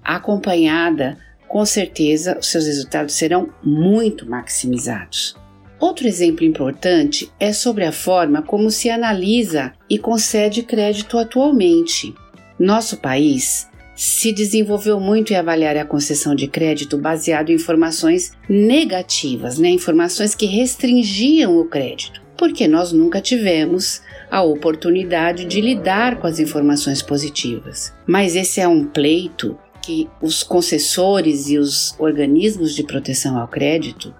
acompanhada, 0.05 1.17
com 1.47 1.65
certeza 1.65 2.37
os 2.39 2.47
seus 2.47 2.67
resultados 2.67 3.15
serão 3.15 3.49
muito 3.63 4.29
maximizados. 4.29 5.35
Outro 5.79 6.07
exemplo 6.07 6.45
importante 6.45 7.29
é 7.39 7.51
sobre 7.51 7.83
a 7.83 7.91
forma 7.91 8.41
como 8.41 8.71
se 8.71 8.89
analisa 8.89 9.73
e 9.89 9.97
concede 9.97 10.63
crédito 10.63 11.17
atualmente. 11.17 12.13
Nosso 12.57 12.97
país 12.97 13.67
se 13.95 14.33
desenvolveu 14.33 14.99
muito 14.99 15.31
em 15.31 15.37
avaliar 15.37 15.77
a 15.77 15.85
concessão 15.85 16.35
de 16.35 16.47
crédito 16.47 16.97
baseado 16.97 17.49
em 17.49 17.55
informações 17.55 18.33
negativas, 18.47 19.57
né? 19.57 19.69
informações 19.69 20.35
que 20.35 20.45
restringiam 20.45 21.57
o 21.57 21.65
crédito, 21.65 22.21
porque 22.37 22.67
nós 22.67 22.91
nunca 22.91 23.21
tivemos 23.21 24.01
a 24.29 24.41
oportunidade 24.41 25.45
de 25.45 25.61
lidar 25.61 26.17
com 26.17 26.27
as 26.27 26.39
informações 26.39 27.01
positivas. 27.01 27.93
Mas 28.05 28.35
esse 28.35 28.59
é 28.59 28.67
um 28.67 28.83
pleito 28.85 29.57
que 29.85 30.09
os 30.21 30.43
concessores 30.43 31.49
e 31.49 31.57
os 31.57 31.95
organismos 31.99 32.73
de 32.73 32.83
proteção 32.83 33.37
ao 33.37 33.47
crédito 33.47 34.13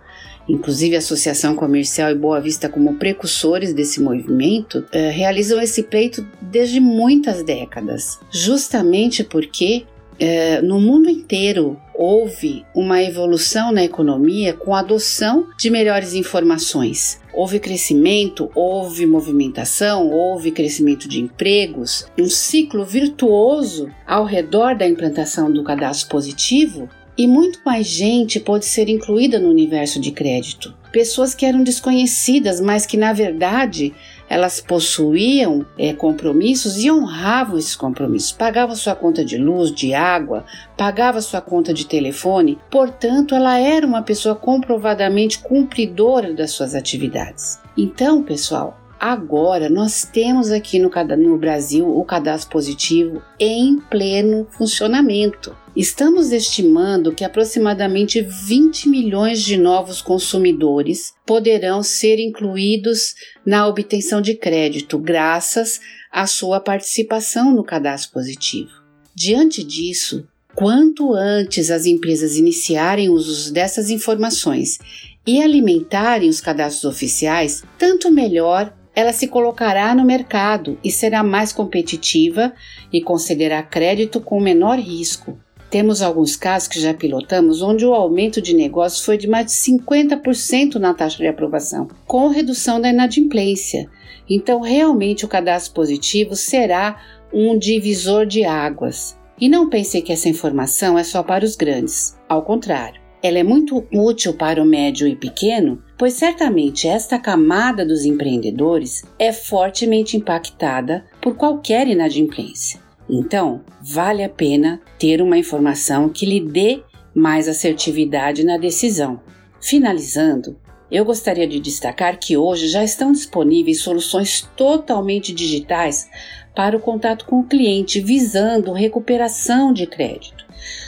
inclusive 0.47 0.95
a 0.95 0.99
Associação 0.99 1.55
Comercial 1.55 2.11
e 2.11 2.15
Boa 2.15 2.39
Vista 2.39 2.69
como 2.69 2.95
precursores 2.95 3.73
desse 3.73 4.01
movimento, 4.01 4.85
eh, 4.91 5.09
realizam 5.09 5.59
esse 5.59 5.83
pleito 5.83 6.25
desde 6.39 6.79
muitas 6.79 7.43
décadas, 7.43 8.19
justamente 8.31 9.23
porque 9.23 9.85
eh, 10.19 10.61
no 10.61 10.79
mundo 10.79 11.09
inteiro 11.09 11.77
houve 11.93 12.65
uma 12.73 13.01
evolução 13.01 13.71
na 13.71 13.83
economia 13.83 14.53
com 14.53 14.75
a 14.75 14.79
adoção 14.79 15.47
de 15.57 15.69
melhores 15.69 16.13
informações. 16.13 17.19
Houve 17.35 17.59
crescimento, 17.59 18.49
houve 18.55 19.05
movimentação, 19.05 20.09
houve 20.09 20.51
crescimento 20.51 21.05
de 21.05 21.19
empregos, 21.19 22.07
um 22.17 22.29
ciclo 22.29 22.85
virtuoso 22.85 23.91
ao 24.07 24.23
redor 24.23 24.73
da 24.73 24.87
implantação 24.87 25.51
do 25.51 25.61
cadastro 25.61 26.07
positivo 26.07 26.89
e 27.17 27.27
muito 27.27 27.59
mais 27.65 27.87
gente 27.87 28.39
pode 28.39 28.65
ser 28.65 28.87
incluída 28.87 29.37
no 29.37 29.49
universo 29.49 29.99
de 29.99 30.11
crédito. 30.11 30.73
Pessoas 30.91 31.35
que 31.35 31.45
eram 31.45 31.61
desconhecidas, 31.61 32.61
mas 32.61 32.85
que 32.85 32.95
na 32.95 33.11
verdade 33.11 33.93
elas 34.29 34.59
possuíam 34.59 35.65
é, 35.77 35.93
compromissos 35.93 36.77
e 36.77 36.91
honravam 36.91 37.57
esses 37.57 37.75
compromissos. 37.75 38.31
Pagavam 38.31 38.75
sua 38.75 38.95
conta 38.95 39.23
de 39.23 39.37
luz, 39.37 39.71
de 39.73 39.93
água, 39.93 40.45
pagava 40.77 41.21
sua 41.21 41.41
conta 41.41 41.73
de 41.73 41.85
telefone. 41.85 42.57
Portanto, 42.69 43.35
ela 43.35 43.57
era 43.57 43.85
uma 43.85 44.01
pessoa 44.01 44.35
comprovadamente 44.35 45.39
cumpridora 45.39 46.33
das 46.33 46.51
suas 46.51 46.75
atividades. 46.75 47.59
Então, 47.77 48.23
pessoal, 48.23 48.79
Agora 48.97 49.69
nós 49.69 50.03
temos 50.03 50.51
aqui 50.51 50.79
no, 50.79 50.89
no, 51.17 51.37
Brasil 51.37 51.85
o 51.85 52.03
cadastro 52.05 52.49
positivo 52.49 53.21
em 53.37 53.77
pleno 53.77 54.47
funcionamento. 54.49 55.55
Estamos 55.75 56.31
estimando 56.31 57.11
que 57.11 57.25
aproximadamente 57.25 58.21
20 58.21 58.87
milhões 58.87 59.41
de 59.41 59.57
novos 59.57 60.01
consumidores 60.01 61.13
poderão 61.25 61.83
ser 61.83 62.17
incluídos 62.17 63.13
na 63.45 63.67
obtenção 63.67 64.21
de 64.21 64.35
crédito, 64.35 64.97
graças 64.97 65.81
à 66.09 66.25
sua 66.25 66.61
participação 66.61 67.53
no 67.53 67.61
cadastro 67.61 68.13
positivo. 68.13 68.71
Diante 69.13 69.65
disso, 69.65 70.25
quanto 70.55 71.13
antes 71.13 71.69
as 71.69 71.85
empresas 71.85 72.37
iniciarem 72.37 73.09
o 73.09 73.13
uso 73.13 73.51
dessas 73.51 73.89
informações 73.89 74.79
e 75.27 75.41
alimentarem 75.41 76.29
os 76.29 76.39
cadastros 76.39 76.85
oficiais, 76.85 77.63
tanto 77.77 78.09
melhor 78.09 78.73
ela 78.95 79.11
se 79.11 79.27
colocará 79.27 79.93
no 79.93 80.05
mercado 80.05 80.79
e 80.81 80.89
será 80.89 81.21
mais 81.21 81.51
competitiva 81.51 82.53
e 82.93 83.01
concederá 83.01 83.61
crédito 83.61 84.21
com 84.21 84.39
menor 84.39 84.79
risco. 84.79 85.37
Temos 85.75 86.01
alguns 86.01 86.37
casos 86.37 86.69
que 86.69 86.79
já 86.79 86.93
pilotamos 86.93 87.61
onde 87.61 87.85
o 87.85 87.93
aumento 87.93 88.41
de 88.41 88.55
negócios 88.55 89.03
foi 89.03 89.17
de 89.17 89.27
mais 89.27 89.47
de 89.47 89.51
50% 89.51 90.75
na 90.75 90.93
taxa 90.93 91.17
de 91.17 91.27
aprovação, 91.27 91.89
com 92.07 92.29
redução 92.29 92.79
da 92.79 92.87
inadimplência. 92.87 93.89
Então, 94.29 94.61
realmente, 94.61 95.25
o 95.25 95.27
cadastro 95.27 95.73
positivo 95.73 96.33
será 96.33 96.97
um 97.33 97.59
divisor 97.59 98.25
de 98.25 98.45
águas. 98.45 99.19
E 99.37 99.49
não 99.49 99.69
pense 99.69 100.01
que 100.01 100.13
essa 100.13 100.29
informação 100.29 100.97
é 100.97 101.03
só 101.03 101.21
para 101.21 101.43
os 101.43 101.57
grandes. 101.57 102.17
Ao 102.29 102.41
contrário, 102.43 103.01
ela 103.21 103.37
é 103.37 103.43
muito 103.43 103.85
útil 103.91 104.33
para 104.33 104.63
o 104.63 104.65
médio 104.65 105.05
e 105.05 105.13
pequeno, 105.13 105.83
pois 105.97 106.13
certamente 106.13 106.87
esta 106.87 107.19
camada 107.19 107.85
dos 107.85 108.05
empreendedores 108.05 109.03
é 109.19 109.33
fortemente 109.33 110.15
impactada 110.15 111.03
por 111.21 111.35
qualquer 111.35 111.85
inadimplência. 111.85 112.84
Então, 113.09 113.61
vale 113.81 114.23
a 114.23 114.29
pena 114.29 114.81
ter 114.97 115.21
uma 115.21 115.37
informação 115.37 116.09
que 116.09 116.25
lhe 116.25 116.39
dê 116.39 116.81
mais 117.13 117.47
assertividade 117.47 118.43
na 118.43 118.57
decisão. 118.57 119.21
Finalizando, 119.61 120.57
eu 120.91 121.03
gostaria 121.03 121.47
de 121.47 121.59
destacar 121.59 122.19
que 122.19 122.37
hoje 122.37 122.67
já 122.67 122.83
estão 122.83 123.11
disponíveis 123.11 123.81
soluções 123.81 124.41
totalmente 124.55 125.33
digitais 125.33 126.09
para 126.55 126.77
o 126.77 126.79
contato 126.79 127.25
com 127.25 127.39
o 127.39 127.43
cliente, 127.43 127.99
visando 127.99 128.71
recuperação 128.71 129.73
de 129.73 129.87
crédito. 129.87 130.44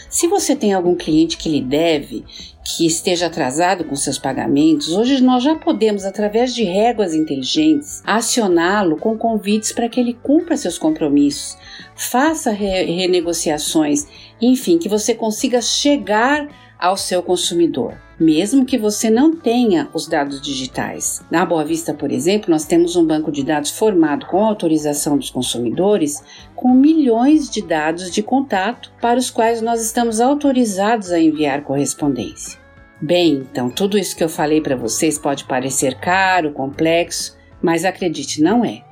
Se 0.09 0.27
você 0.27 0.55
tem 0.55 0.73
algum 0.73 0.95
cliente 0.95 1.37
que 1.37 1.49
lhe 1.49 1.61
deve, 1.61 2.23
que 2.63 2.85
esteja 2.85 3.27
atrasado 3.27 3.83
com 3.83 3.95
seus 3.95 4.17
pagamentos, 4.17 4.89
hoje 4.89 5.21
nós 5.21 5.43
já 5.43 5.55
podemos, 5.55 6.05
através 6.05 6.53
de 6.55 6.63
réguas 6.63 7.13
inteligentes, 7.13 8.01
acioná-lo 8.05 8.97
com 8.97 9.17
convites 9.17 9.71
para 9.71 9.89
que 9.89 9.99
ele 9.99 10.13
cumpra 10.13 10.55
seus 10.55 10.77
compromissos, 10.77 11.57
faça 11.95 12.51
re 12.51 12.83
renegociações, 12.83 14.05
enfim, 14.41 14.77
que 14.77 14.89
você 14.89 15.13
consiga 15.13 15.61
chegar 15.61 16.47
ao 16.79 16.95
seu 16.95 17.21
consumidor, 17.21 17.97
mesmo 18.19 18.65
que 18.65 18.77
você 18.77 19.09
não 19.09 19.35
tenha 19.35 19.87
os 19.93 20.07
dados 20.07 20.41
digitais. 20.41 21.21
Na 21.29 21.45
Boa 21.45 21.63
Vista, 21.63 21.93
por 21.93 22.11
exemplo, 22.11 22.49
nós 22.49 22.65
temos 22.65 22.95
um 22.95 23.05
banco 23.05 23.31
de 23.31 23.43
dados 23.43 23.71
formado 23.71 24.25
com 24.25 24.43
autorização 24.43 25.17
dos 25.17 25.29
consumidores, 25.29 26.23
com 26.55 26.73
milhões 26.73 27.49
de 27.49 27.61
dados 27.61 28.11
de 28.11 28.23
contato 28.23 28.91
para 28.99 29.19
os 29.19 29.29
quais 29.29 29.61
nós 29.61 29.81
estamos 29.81 30.19
autorizados 30.19 31.11
a 31.11 31.19
enviar 31.19 31.63
correspondência. 31.63 32.59
Bem, 32.99 33.45
então 33.51 33.69
tudo 33.69 33.97
isso 33.97 34.15
que 34.15 34.23
eu 34.23 34.29
falei 34.29 34.59
para 34.59 34.75
vocês 34.75 35.19
pode 35.19 35.43
parecer 35.43 35.99
caro, 35.99 36.51
complexo, 36.51 37.37
mas 37.61 37.85
acredite, 37.85 38.41
não 38.41 38.65
é. 38.65 38.83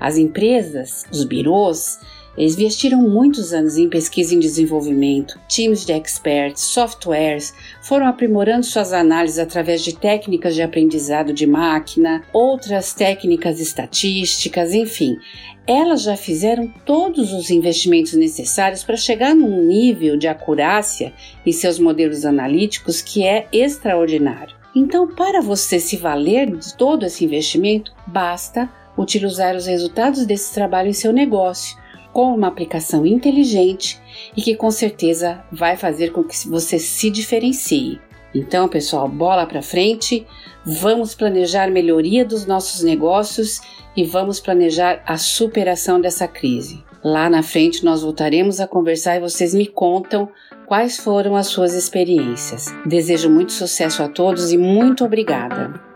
As 0.00 0.16
empresas, 0.16 1.04
os 1.12 1.24
birôs, 1.24 1.98
eles 2.36 2.54
investiram 2.54 2.98
muitos 2.98 3.52
anos 3.52 3.76
em 3.76 3.88
pesquisa 3.88 4.34
e 4.34 4.38
desenvolvimento, 4.38 5.38
times 5.48 5.84
de 5.84 5.92
experts, 5.92 6.62
softwares, 6.62 7.52
foram 7.82 8.06
aprimorando 8.06 8.64
suas 8.64 8.92
análises 8.92 9.38
através 9.38 9.84
de 9.84 9.94
técnicas 9.94 10.54
de 10.54 10.62
aprendizado 10.62 11.32
de 11.32 11.46
máquina, 11.46 12.22
outras 12.32 12.94
técnicas 12.94 13.60
estatísticas, 13.60 14.72
enfim. 14.72 15.18
Elas 15.66 16.02
já 16.02 16.16
fizeram 16.16 16.72
todos 16.86 17.32
os 17.32 17.50
investimentos 17.50 18.14
necessários 18.14 18.82
para 18.82 18.96
chegar 18.96 19.34
num 19.34 19.62
nível 19.62 20.16
de 20.16 20.26
acurácia 20.26 21.12
em 21.44 21.52
seus 21.52 21.78
modelos 21.78 22.24
analíticos 22.24 23.02
que 23.02 23.24
é 23.24 23.46
extraordinário. 23.52 24.56
Então, 24.74 25.06
para 25.06 25.42
você 25.42 25.78
se 25.78 25.98
valer 25.98 26.50
de 26.56 26.74
todo 26.76 27.04
esse 27.04 27.24
investimento, 27.24 27.92
basta 28.06 28.70
utilizar 28.96 29.54
os 29.54 29.66
resultados 29.66 30.24
desse 30.24 30.52
trabalho 30.54 30.88
em 30.88 30.94
seu 30.94 31.12
negócio 31.12 31.81
com 32.12 32.34
uma 32.34 32.48
aplicação 32.48 33.06
inteligente 33.06 34.00
e 34.36 34.42
que 34.42 34.54
com 34.54 34.70
certeza 34.70 35.42
vai 35.50 35.76
fazer 35.76 36.12
com 36.12 36.22
que 36.22 36.48
você 36.48 36.78
se 36.78 37.10
diferencie. 37.10 38.00
Então, 38.34 38.68
pessoal, 38.68 39.08
bola 39.08 39.46
para 39.46 39.62
frente, 39.62 40.26
vamos 40.64 41.14
planejar 41.14 41.70
melhoria 41.70 42.24
dos 42.24 42.46
nossos 42.46 42.82
negócios 42.82 43.60
e 43.96 44.04
vamos 44.04 44.40
planejar 44.40 45.02
a 45.06 45.16
superação 45.18 46.00
dessa 46.00 46.26
crise. 46.26 46.82
Lá 47.04 47.28
na 47.28 47.42
frente 47.42 47.84
nós 47.84 48.02
voltaremos 48.02 48.60
a 48.60 48.66
conversar 48.66 49.16
e 49.16 49.20
vocês 49.20 49.52
me 49.52 49.66
contam 49.66 50.28
quais 50.66 50.96
foram 50.96 51.36
as 51.36 51.48
suas 51.48 51.74
experiências. 51.74 52.66
Desejo 52.86 53.28
muito 53.28 53.52
sucesso 53.52 54.02
a 54.02 54.08
todos 54.08 54.52
e 54.52 54.56
muito 54.56 55.04
obrigada. 55.04 55.91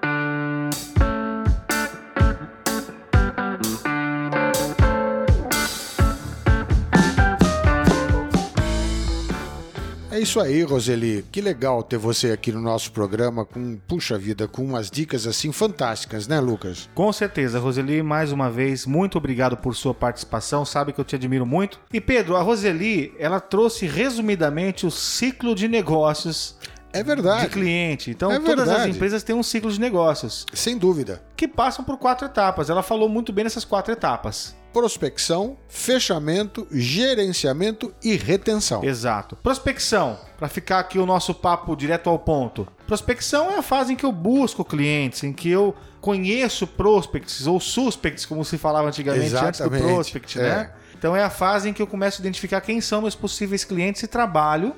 É 10.17 10.21
isso 10.21 10.41
aí, 10.41 10.63
Roseli. 10.63 11.27
Que 11.31 11.43
legal 11.43 11.83
ter 11.83 11.99
você 11.99 12.33
aqui 12.33 12.51
no 12.51 12.59
nosso 12.59 12.91
programa 12.91 13.45
com, 13.45 13.77
puxa 13.87 14.17
vida, 14.17 14.49
com 14.49 14.65
umas 14.65 14.91
dicas 14.91 15.27
assim 15.27 15.53
fantásticas, 15.53 16.27
né, 16.27 16.41
Lucas? 16.41 16.89
Com 16.95 17.13
certeza, 17.13 17.59
Roseli, 17.59 18.03
mais 18.03 18.33
uma 18.33 18.51
vez, 18.51 18.87
muito 18.87 19.19
obrigado 19.19 19.59
por 19.59 19.77
sua 19.77 19.93
participação. 19.93 20.65
Sabe 20.65 20.95
que 20.95 20.99
eu 20.99 21.05
te 21.05 21.17
admiro 21.17 21.45
muito. 21.45 21.79
E 21.93 22.01
Pedro, 22.01 22.35
a 22.35 22.41
Roseli, 22.41 23.13
ela 23.19 23.41
trouxe 23.41 23.87
resumidamente 23.87 24.87
o 24.87 24.91
ciclo 24.91 25.55
de 25.55 25.69
negócios 25.69 26.57
É 26.95 27.03
verdade. 27.03 27.43
de 27.45 27.51
cliente. 27.51 28.11
Então, 28.11 28.33
É 28.33 28.39
todas 28.41 28.61
as 28.61 28.69
verdade. 28.69 28.91
empresas 28.97 29.23
têm 29.23 29.37
um 29.37 29.43
ciclo 29.43 29.71
de 29.71 29.79
negócios 29.79 30.47
Sem 30.55 30.79
dúvida. 30.79 31.23
que 31.37 31.47
passam 31.47 31.85
por 31.85 31.99
quatro 31.99 32.25
etapas. 32.27 32.71
Ela 32.71 32.83
falou 32.83 33.07
muito 33.07 33.35
bem 33.35 33.45
nessas 33.45 33.67
quatro 33.67 33.93
etapas. 33.93 34.56
Prospecção, 34.77 35.57
fechamento, 35.71 36.69
gerenciamento 36.71 37.95
e 38.05 38.15
retenção. 38.15 38.85
Exato. 38.85 39.35
Prospecção, 39.37 40.19
para 40.37 40.49
ficar 40.49 40.81
aqui 40.81 40.99
o 40.99 41.07
nosso 41.07 41.33
papo 41.33 41.75
direto 41.75 42.11
ao 42.11 42.19
ponto. 42.19 42.69
Prospecção 42.87 43.51
é 43.51 43.57
a 43.57 43.63
fase 43.63 43.95
em 43.95 43.97
que 43.97 44.05
eu 44.05 44.13
busco 44.13 44.63
clientes, 44.63 45.25
em 45.25 45.33
que 45.33 45.51
eu 45.51 45.75
conheço 45.99 46.67
prospects 46.67 47.47
ou 47.47 47.59
suspects, 47.59 48.27
como 48.27 48.45
se 48.45 48.59
falava 48.59 48.89
antigamente 48.89 49.35
antes 49.35 49.61
do 49.61 49.65
Exatamente, 49.65 49.95
prospect, 49.95 50.39
é. 50.39 50.43
né? 50.43 50.73
Então 50.99 51.17
é 51.17 51.25
a 51.25 51.31
fase 51.31 51.71
em 51.71 51.73
que 51.73 51.81
eu 51.81 51.87
começo 51.87 52.21
a 52.21 52.23
identificar 52.23 52.61
quem 52.61 52.79
são 52.83 53.01
meus 53.01 53.15
possíveis 53.15 53.65
clientes 53.65 54.03
e 54.03 54.07
trabalho 54.07 54.77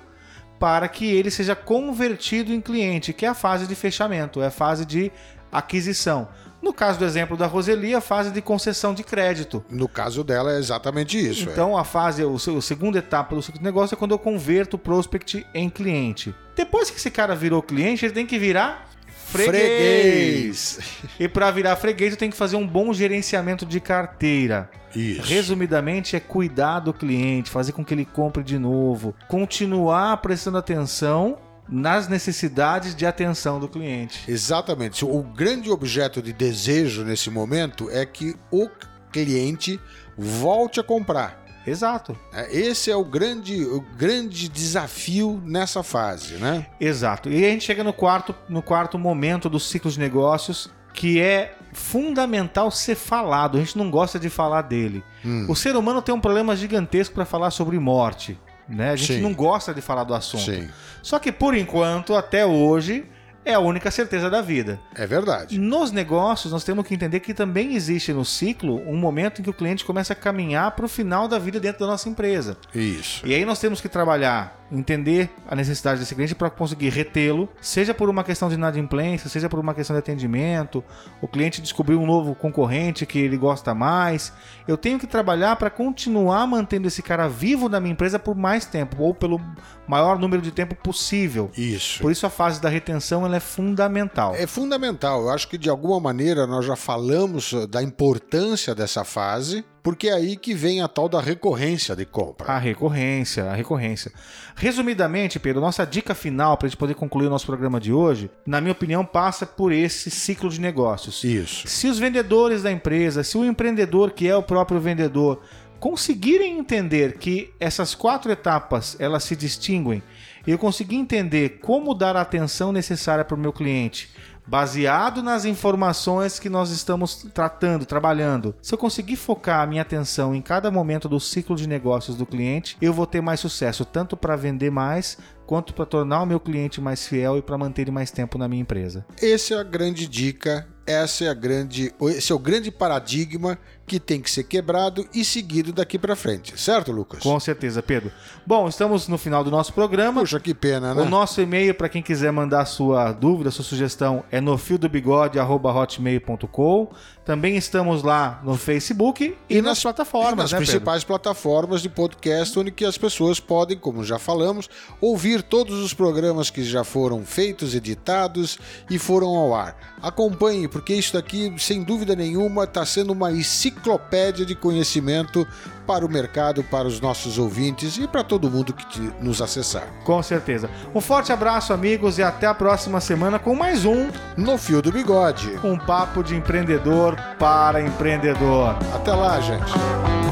para 0.61 0.87
que 0.87 1.07
ele 1.07 1.29
seja 1.29 1.57
convertido 1.57 2.53
em 2.53 2.61
cliente, 2.61 3.13
que 3.13 3.27
é 3.27 3.29
a 3.29 3.35
fase 3.35 3.67
de 3.67 3.75
fechamento, 3.75 4.41
é 4.41 4.47
a 4.47 4.53
fase 4.53 4.87
de 4.87 5.11
aquisição. 5.51 6.29
No 6.61 6.73
caso 6.73 6.99
do 6.99 7.05
exemplo 7.05 7.37
da 7.37 7.47
Roseli, 7.47 7.94
a 7.94 8.01
fase 8.01 8.31
de 8.31 8.42
concessão 8.42 8.92
de 8.92 9.03
crédito. 9.05 9.64
No 9.71 9.88
caso 9.88 10.25
dela 10.25 10.53
é 10.53 10.59
exatamente 10.59 11.16
isso. 11.18 11.49
é. 11.49 11.53
Então 11.53 11.77
a 11.77 11.85
fase, 11.85 12.25
o, 12.25 12.38
seu- 12.38 12.59
a 12.59 12.62
segunda 12.62 12.99
etapa 12.99 13.35
do 13.35 13.40
ciclo 13.42 13.59
de 13.61 13.64
negócio 13.64 13.94
é 13.94 13.99
quando 13.99 14.11
eu 14.12 14.18
converto 14.18 14.75
o 14.75 14.79
prospect 14.79 15.47
em 15.55 15.71
cliente. 15.71 16.35
Depois 16.57 16.90
que 16.90 16.97
esse 16.99 17.11
cara 17.11 17.35
virou 17.37 17.62
cliente, 17.62 18.05
ele 18.05 18.12
tem 18.12 18.27
que 18.27 18.38
virar 18.38 18.88
freguês. 19.27 20.79
E 21.18 21.29
para 21.29 21.51
virar 21.51 21.77
freguês, 21.77 22.12
eu 22.12 22.18
tenho 22.18 22.33
que 22.33 22.38
fazer 22.38 22.57
um 22.57 22.66
bom 22.66 22.92
gerenciamento 22.92 23.64
de 23.66 23.81
carteira. 23.81 24.71
Isso. 24.94 25.23
Resumidamente, 25.23 26.16
é 26.16 26.21
cuidar 26.21 26.81
do 26.81 26.92
cliente, 26.92 27.51
fazer 27.51 27.73
com 27.73 27.85
que 27.85 27.92
ele 27.94 28.05
compre 28.05 28.42
de 28.42 28.59
novo, 28.59 29.14
continuar 29.29 30.16
prestando 30.18 30.59
atenção 30.59 31.38
nas 31.69 32.09
necessidades 32.09 32.95
de 32.95 33.05
atenção 33.05 33.61
do 33.61 33.69
cliente. 33.69 34.31
Exatamente. 34.31 35.05
O 35.05 35.23
grande 35.23 35.71
objeto 35.71 36.23
de 36.23 36.33
desejo 36.33 37.05
nesse 37.05 37.31
momento 37.31 37.91
é 37.91 38.07
que 38.07 38.35
o 38.51 38.69
cliente 39.13 39.79
volte 40.17 40.81
a 40.81 40.83
comprar. 40.83 41.45
Exato. 41.67 42.17
É, 42.33 42.57
Esse 42.57 42.91
é 42.91 42.97
o 42.97 43.05
grande, 43.05 43.63
o 43.65 43.81
grande 43.97 44.49
desafio 44.49 45.41
nessa 45.45 45.83
fase, 45.83 46.35
né? 46.35 46.67
Exato. 46.81 47.29
E 47.29 47.45
a 47.45 47.51
gente 47.51 47.65
chega 47.65 47.85
no 47.85 47.93
quarto, 47.93 48.35
no 48.49 48.63
quarto 48.63 48.99
momento 48.99 49.51
do 49.51 49.61
ciclo 49.61 49.91
de 49.91 49.99
negócios, 49.99 50.71
que 50.95 51.21
é 51.21 51.55
fundamental 51.73 52.71
ser 52.71 52.95
falado. 52.95 53.59
A 53.59 53.61
gente 53.61 53.77
não 53.77 53.91
gosta 53.91 54.19
de 54.19 54.31
falar 54.31 54.63
dele. 54.63 55.05
Hum. 55.25 55.47
O 55.49 55.55
ser 55.55 55.77
humano 55.77 56.01
tem 56.01 56.15
um 56.15 56.21
problema 56.21 56.57
gigantesco 56.57 57.15
para 57.15 57.25
falar 57.25 57.51
sobre 57.51 57.79
morte. 57.79 58.39
Né? 58.69 58.91
A 58.91 58.97
gente 58.97 59.15
Sim. 59.15 59.21
não 59.21 59.33
gosta 59.33 59.73
de 59.73 59.81
falar 59.81 60.05
do 60.05 60.13
assunto. 60.15 60.45
Sim, 60.45 60.69
Só 61.03 61.19
que 61.19 61.33
por 61.33 61.55
enquanto, 61.57 62.15
até 62.15 62.45
hoje, 62.45 63.07
é 63.45 63.55
a 63.55 63.61
única 63.61 63.91
certeza 63.91 64.29
da 64.29 64.43
vida. 64.43 64.79
é 64.95 65.07
verdade. 65.07 65.59
Nos 65.59 65.91
negócios, 65.91 66.53
nós 66.53 66.65
temos 66.65 66.87
que 66.87 66.95
entender 66.95 67.21
que 67.21 67.33
também 67.33 67.75
existe 67.75 68.13
no 68.13 68.25
ciclo 68.25 68.77
um 68.87 68.97
momento 68.97 69.41
em 69.41 69.45
que 69.45 69.49
o 69.49 69.55
cliente 69.55 69.85
começa 69.87 70.13
a 70.13 70.17
caminhar 70.17 70.73
para 70.73 70.85
o 70.85 70.89
final 70.89 71.27
da 71.27 71.39
vida 71.39 71.59
dentro 71.59 71.81
da 71.81 71.87
nossa 71.87 72.09
empresa. 72.11 72.59
Isso. 72.75 73.27
E 73.27 73.35
aí 73.35 73.45
nós 73.47 73.59
temos 73.59 73.81
que 73.81 73.89
trabalhar, 73.89 74.58
entender 74.71 75.31
a 75.47 75.55
necessidade 75.55 76.01
desse 76.01 76.15
cliente 76.15 76.35
para 76.35 76.51
conseguir 76.51 76.91
retê-lo, 76.91 77.49
seja 77.61 77.95
por 77.95 78.09
uma 78.09 78.23
questão 78.23 78.49
de 78.49 78.55
inadimplência, 78.55 79.29
seja 79.29 79.49
por 79.49 79.59
uma 79.59 79.75
questão 79.75 79.95
de 79.95 80.01
atendimento, 80.01 80.85
o 81.23 81.29
cliente 81.29 81.61
descobriu 81.61 82.01
um 82.01 82.07
novo 82.07 82.35
concorrente 82.35 83.07
que 83.07 83.19
ele 83.19 83.37
gosta 83.37 83.75
mais. 83.75 84.33
Eu 84.67 84.77
tenho 84.77 84.99
que 84.99 85.07
trabalhar 85.07 85.57
para 85.57 85.71
continuar 85.71 86.47
mantendo 86.47 86.89
esse 86.89 87.03
cara 87.03 87.29
vivo 87.29 87.69
na 87.69 87.81
minha 87.81 87.93
empresa 87.93 88.19
por 88.19 88.35
mais 88.35 88.65
tempo, 88.65 89.03
ou 89.03 89.15
pelo 89.15 89.41
maior 89.87 90.19
número 90.19 90.43
de 90.43 90.51
tempo 90.51 90.75
possível. 90.75 91.51
Isso. 91.57 92.01
Por 92.01 92.13
isso 92.13 92.27
a 92.27 92.31
fase 92.31 92.61
da 92.61 92.69
retenção 92.69 93.25
ela 93.25 93.37
é 93.37 93.41
fundamental. 93.41 94.35
É 94.35 94.47
fundamental. 94.47 95.23
Eu 95.23 95.31
acho 95.31 95.49
que 95.49 95.57
de 95.57 95.71
alguma 95.71 95.99
maneira 95.99 96.47
nós 96.47 96.67
já 96.67 96.77
falamos 96.77 97.53
uh, 97.53 97.67
da 97.67 97.83
importância 97.83 98.75
dessa 98.75 99.05
fase, 99.05 99.65
porque 99.88 100.09
é 100.09 100.12
aí 100.12 100.37
que 100.37 100.53
vem 100.53 100.83
a 100.83 100.87
tal 100.87 101.09
da 101.09 101.18
recorrência 101.18 101.96
de 101.96 102.05
compra. 102.05 102.53
A 102.53 102.59
recorrência, 102.59 103.44
a 103.44 103.55
recorrência. 103.55 104.12
Resumidamente, 104.55 105.40
Pedro, 105.40 105.62
nossa 105.62 105.87
dica 105.87 106.14
final 106.14 106.59
para 106.59 106.66
a 106.66 106.68
gente 106.68 106.77
poder 106.77 106.92
concluir 106.92 107.29
o 107.29 107.31
nosso 107.31 107.46
programa 107.46 107.81
de 107.81 107.90
hoje, 107.90 108.31
na 108.44 108.61
minha 108.61 108.72
opinião, 108.72 109.03
passa 109.03 109.46
por 109.46 109.72
esse 109.72 110.11
ciclo 110.11 110.51
de 110.51 110.61
negócios. 110.61 111.24
Isso. 111.24 111.66
Se 111.66 111.88
os 111.88 111.98
vendedores 111.98 112.62
da 112.62 112.70
empresa, 112.70 113.24
se 113.24 113.38
o 113.38 113.46
empreendedor 113.46 114.11
que 114.11 114.29
é 114.29 114.37
o 114.37 114.42
próprio 114.42 114.79
vendedor, 114.79 115.40
conseguirem 115.81 116.59
entender 116.59 117.16
que 117.16 117.51
essas 117.59 117.94
quatro 117.94 118.31
etapas 118.31 118.94
elas 119.01 119.24
se 119.24 119.35
distinguem, 119.35 120.03
e 120.46 120.51
eu 120.51 120.59
conseguir 120.59 120.96
entender 120.96 121.61
como 121.62 121.94
dar 121.94 122.14
a 122.14 122.20
atenção 122.20 122.72
necessária 122.72 123.24
para 123.24 123.35
o 123.35 123.40
meu 123.40 123.55
cliente, 123.55 124.11
baseado 124.49 125.23
nas 125.23 125.45
informações 125.45 126.39
que 126.39 126.49
nós 126.49 126.71
estamos 126.71 127.27
tratando, 127.35 127.85
trabalhando. 127.85 128.55
Se 128.63 128.73
eu 128.73 128.79
conseguir 128.79 129.17
focar 129.17 129.61
a 129.61 129.67
minha 129.67 129.83
atenção 129.83 130.35
em 130.35 130.41
cada 130.41 130.71
momento 130.71 131.09
do 131.09 131.21
ciclo 131.21 131.55
de 131.55 131.69
negócios 131.69 132.17
do 132.17 132.25
cliente, 132.25 132.77
eu 132.81 132.93
vou 132.93 133.07
ter 133.07 133.21
mais 133.21 133.41
sucesso, 133.41 133.85
tanto 133.85 134.17
para 134.17 134.37
vender 134.37 134.71
mais, 134.71 135.19
quanto 135.47 135.75
para 135.75 135.85
tornar 135.85 136.23
o 136.23 136.27
meu 136.27 136.41
cliente 136.41 136.81
mais 136.81 137.07
fiel 137.07 137.37
e 137.37 137.43
para 137.43 137.59
manter 137.59 137.83
ele 137.83 137.91
mais 137.91 138.11
tempo 138.11 138.39
na 138.39 138.49
minha 138.49 138.63
empresa. 138.63 139.05
Essa 139.21 139.55
é 139.55 139.59
a 139.59 139.63
grande 139.63 140.07
dica, 140.07 140.67
essa 140.87 141.25
é 141.25 141.29
a 141.29 141.35
grande, 141.35 141.93
esse 142.01 142.33
é 142.33 142.35
o 142.35 142.39
grande 142.39 142.71
paradigma 142.71 143.59
que 143.88 143.98
tem 143.98 144.20
que 144.20 144.31
ser 144.31 144.44
quebrado 144.44 145.05
e 145.12 145.24
seguido 145.24 145.72
daqui 145.72 145.98
para 145.98 146.14
frente, 146.14 146.61
certo, 146.61 146.92
Lucas? 146.92 147.18
Com 147.20 147.40
certeza, 147.40 147.83
Pedro. 147.83 148.12
Bom, 148.46 148.68
estamos 148.68 149.09
no 149.09 149.18
final 149.18 149.42
do 149.42 149.51
nosso 149.51 149.72
programa. 149.72 150.20
Puxa, 150.20 150.38
que 150.38 150.55
pena, 150.55 150.94
né? 150.94 151.03
O 151.03 151.09
nosso 151.09 151.40
e-mail 151.40 151.74
para 151.74 151.88
quem 151.88 152.03
quiser 152.03 152.31
mandar 152.31 152.66
sua 152.66 153.11
dúvida, 153.12 153.51
sua 153.51 153.64
sugestão 153.64 154.22
é 154.31 154.38
no 154.40 154.57
fiodobigode@hotmail.com. 154.59 156.88
Também 157.24 157.57
estamos 157.59 158.03
lá 158.03 158.40
no 158.42 158.57
Facebook 158.57 159.37
e, 159.51 159.61
nas, 159.61 159.83
plataformas, 159.83 160.33
E 160.33 160.37
nas 160.37 160.53
né, 160.53 160.59
Pedro? 160.59 160.72
principais 160.72 161.05
plataformas 161.05 161.83
de 161.83 161.90
podcast, 161.90 162.59
onde 162.59 162.70
que 162.70 162.87
as 162.87 162.96
pessoas 162.96 163.38
podem, 163.38 163.77
como 163.77 164.03
já 164.03 164.18
falamos, 164.18 164.66
ouvir 164.98 165.42
todos 165.42 165.79
os 165.85 165.92
programas 165.92 166.48
que 166.48 166.64
já 166.64 166.83
foram 166.85 167.22
feitos, 167.27 167.74
editados 167.74 168.59
e 168.88 168.98
foram 168.98 169.29
ao 169.29 169.55
ar. 169.55 169.77
Acompanhe, 170.01 170.66
porque 170.68 170.94
isso 170.94 171.12
daqui, 171.12 171.53
sem 171.59 171.83
dúvida 171.83 172.16
nenhuma, 172.16 172.64
está 172.64 172.87
sendo 172.87 173.12
uma 173.12 173.31
enciclopédia 173.79 174.45
de 174.45 174.55
conhecimento 174.55 175.47
para 175.87 176.05
o 176.05 176.09
mercado, 176.09 176.62
para 176.64 176.87
os 176.87 177.01
nossos 177.01 177.38
ouvintes 177.38 177.97
e 177.97 178.07
para 178.07 178.23
todo 178.23 178.51
mundo 178.51 178.73
que 178.75 178.85
te- 178.87 179.12
nos 179.21 179.41
acessar. 179.41 179.87
Com 180.05 180.23
certeza. 180.23 180.69
Um 180.95 181.01
forte 181.01 181.33
abraço, 181.33 181.73
amigos, 181.73 182.19
e 182.19 182.23
até 182.23 182.47
a 182.47 182.55
próxima 182.55 183.01
semana 183.01 183.38
com 183.38 183.55
mais 183.55 183.85
um 183.87 184.11
No 184.37 184.59
Fio 184.59 184.83
do 184.83 184.93
Bigode. 184.93 185.59
Um 185.64 185.79
Papo 185.79 186.23
de 186.23 186.37
Empreendedor 186.37 187.17
para 187.38 187.81
Empreendedor. 187.81 188.77
Até 188.95 189.12
lá, 189.14 189.41
gente. 189.41 190.28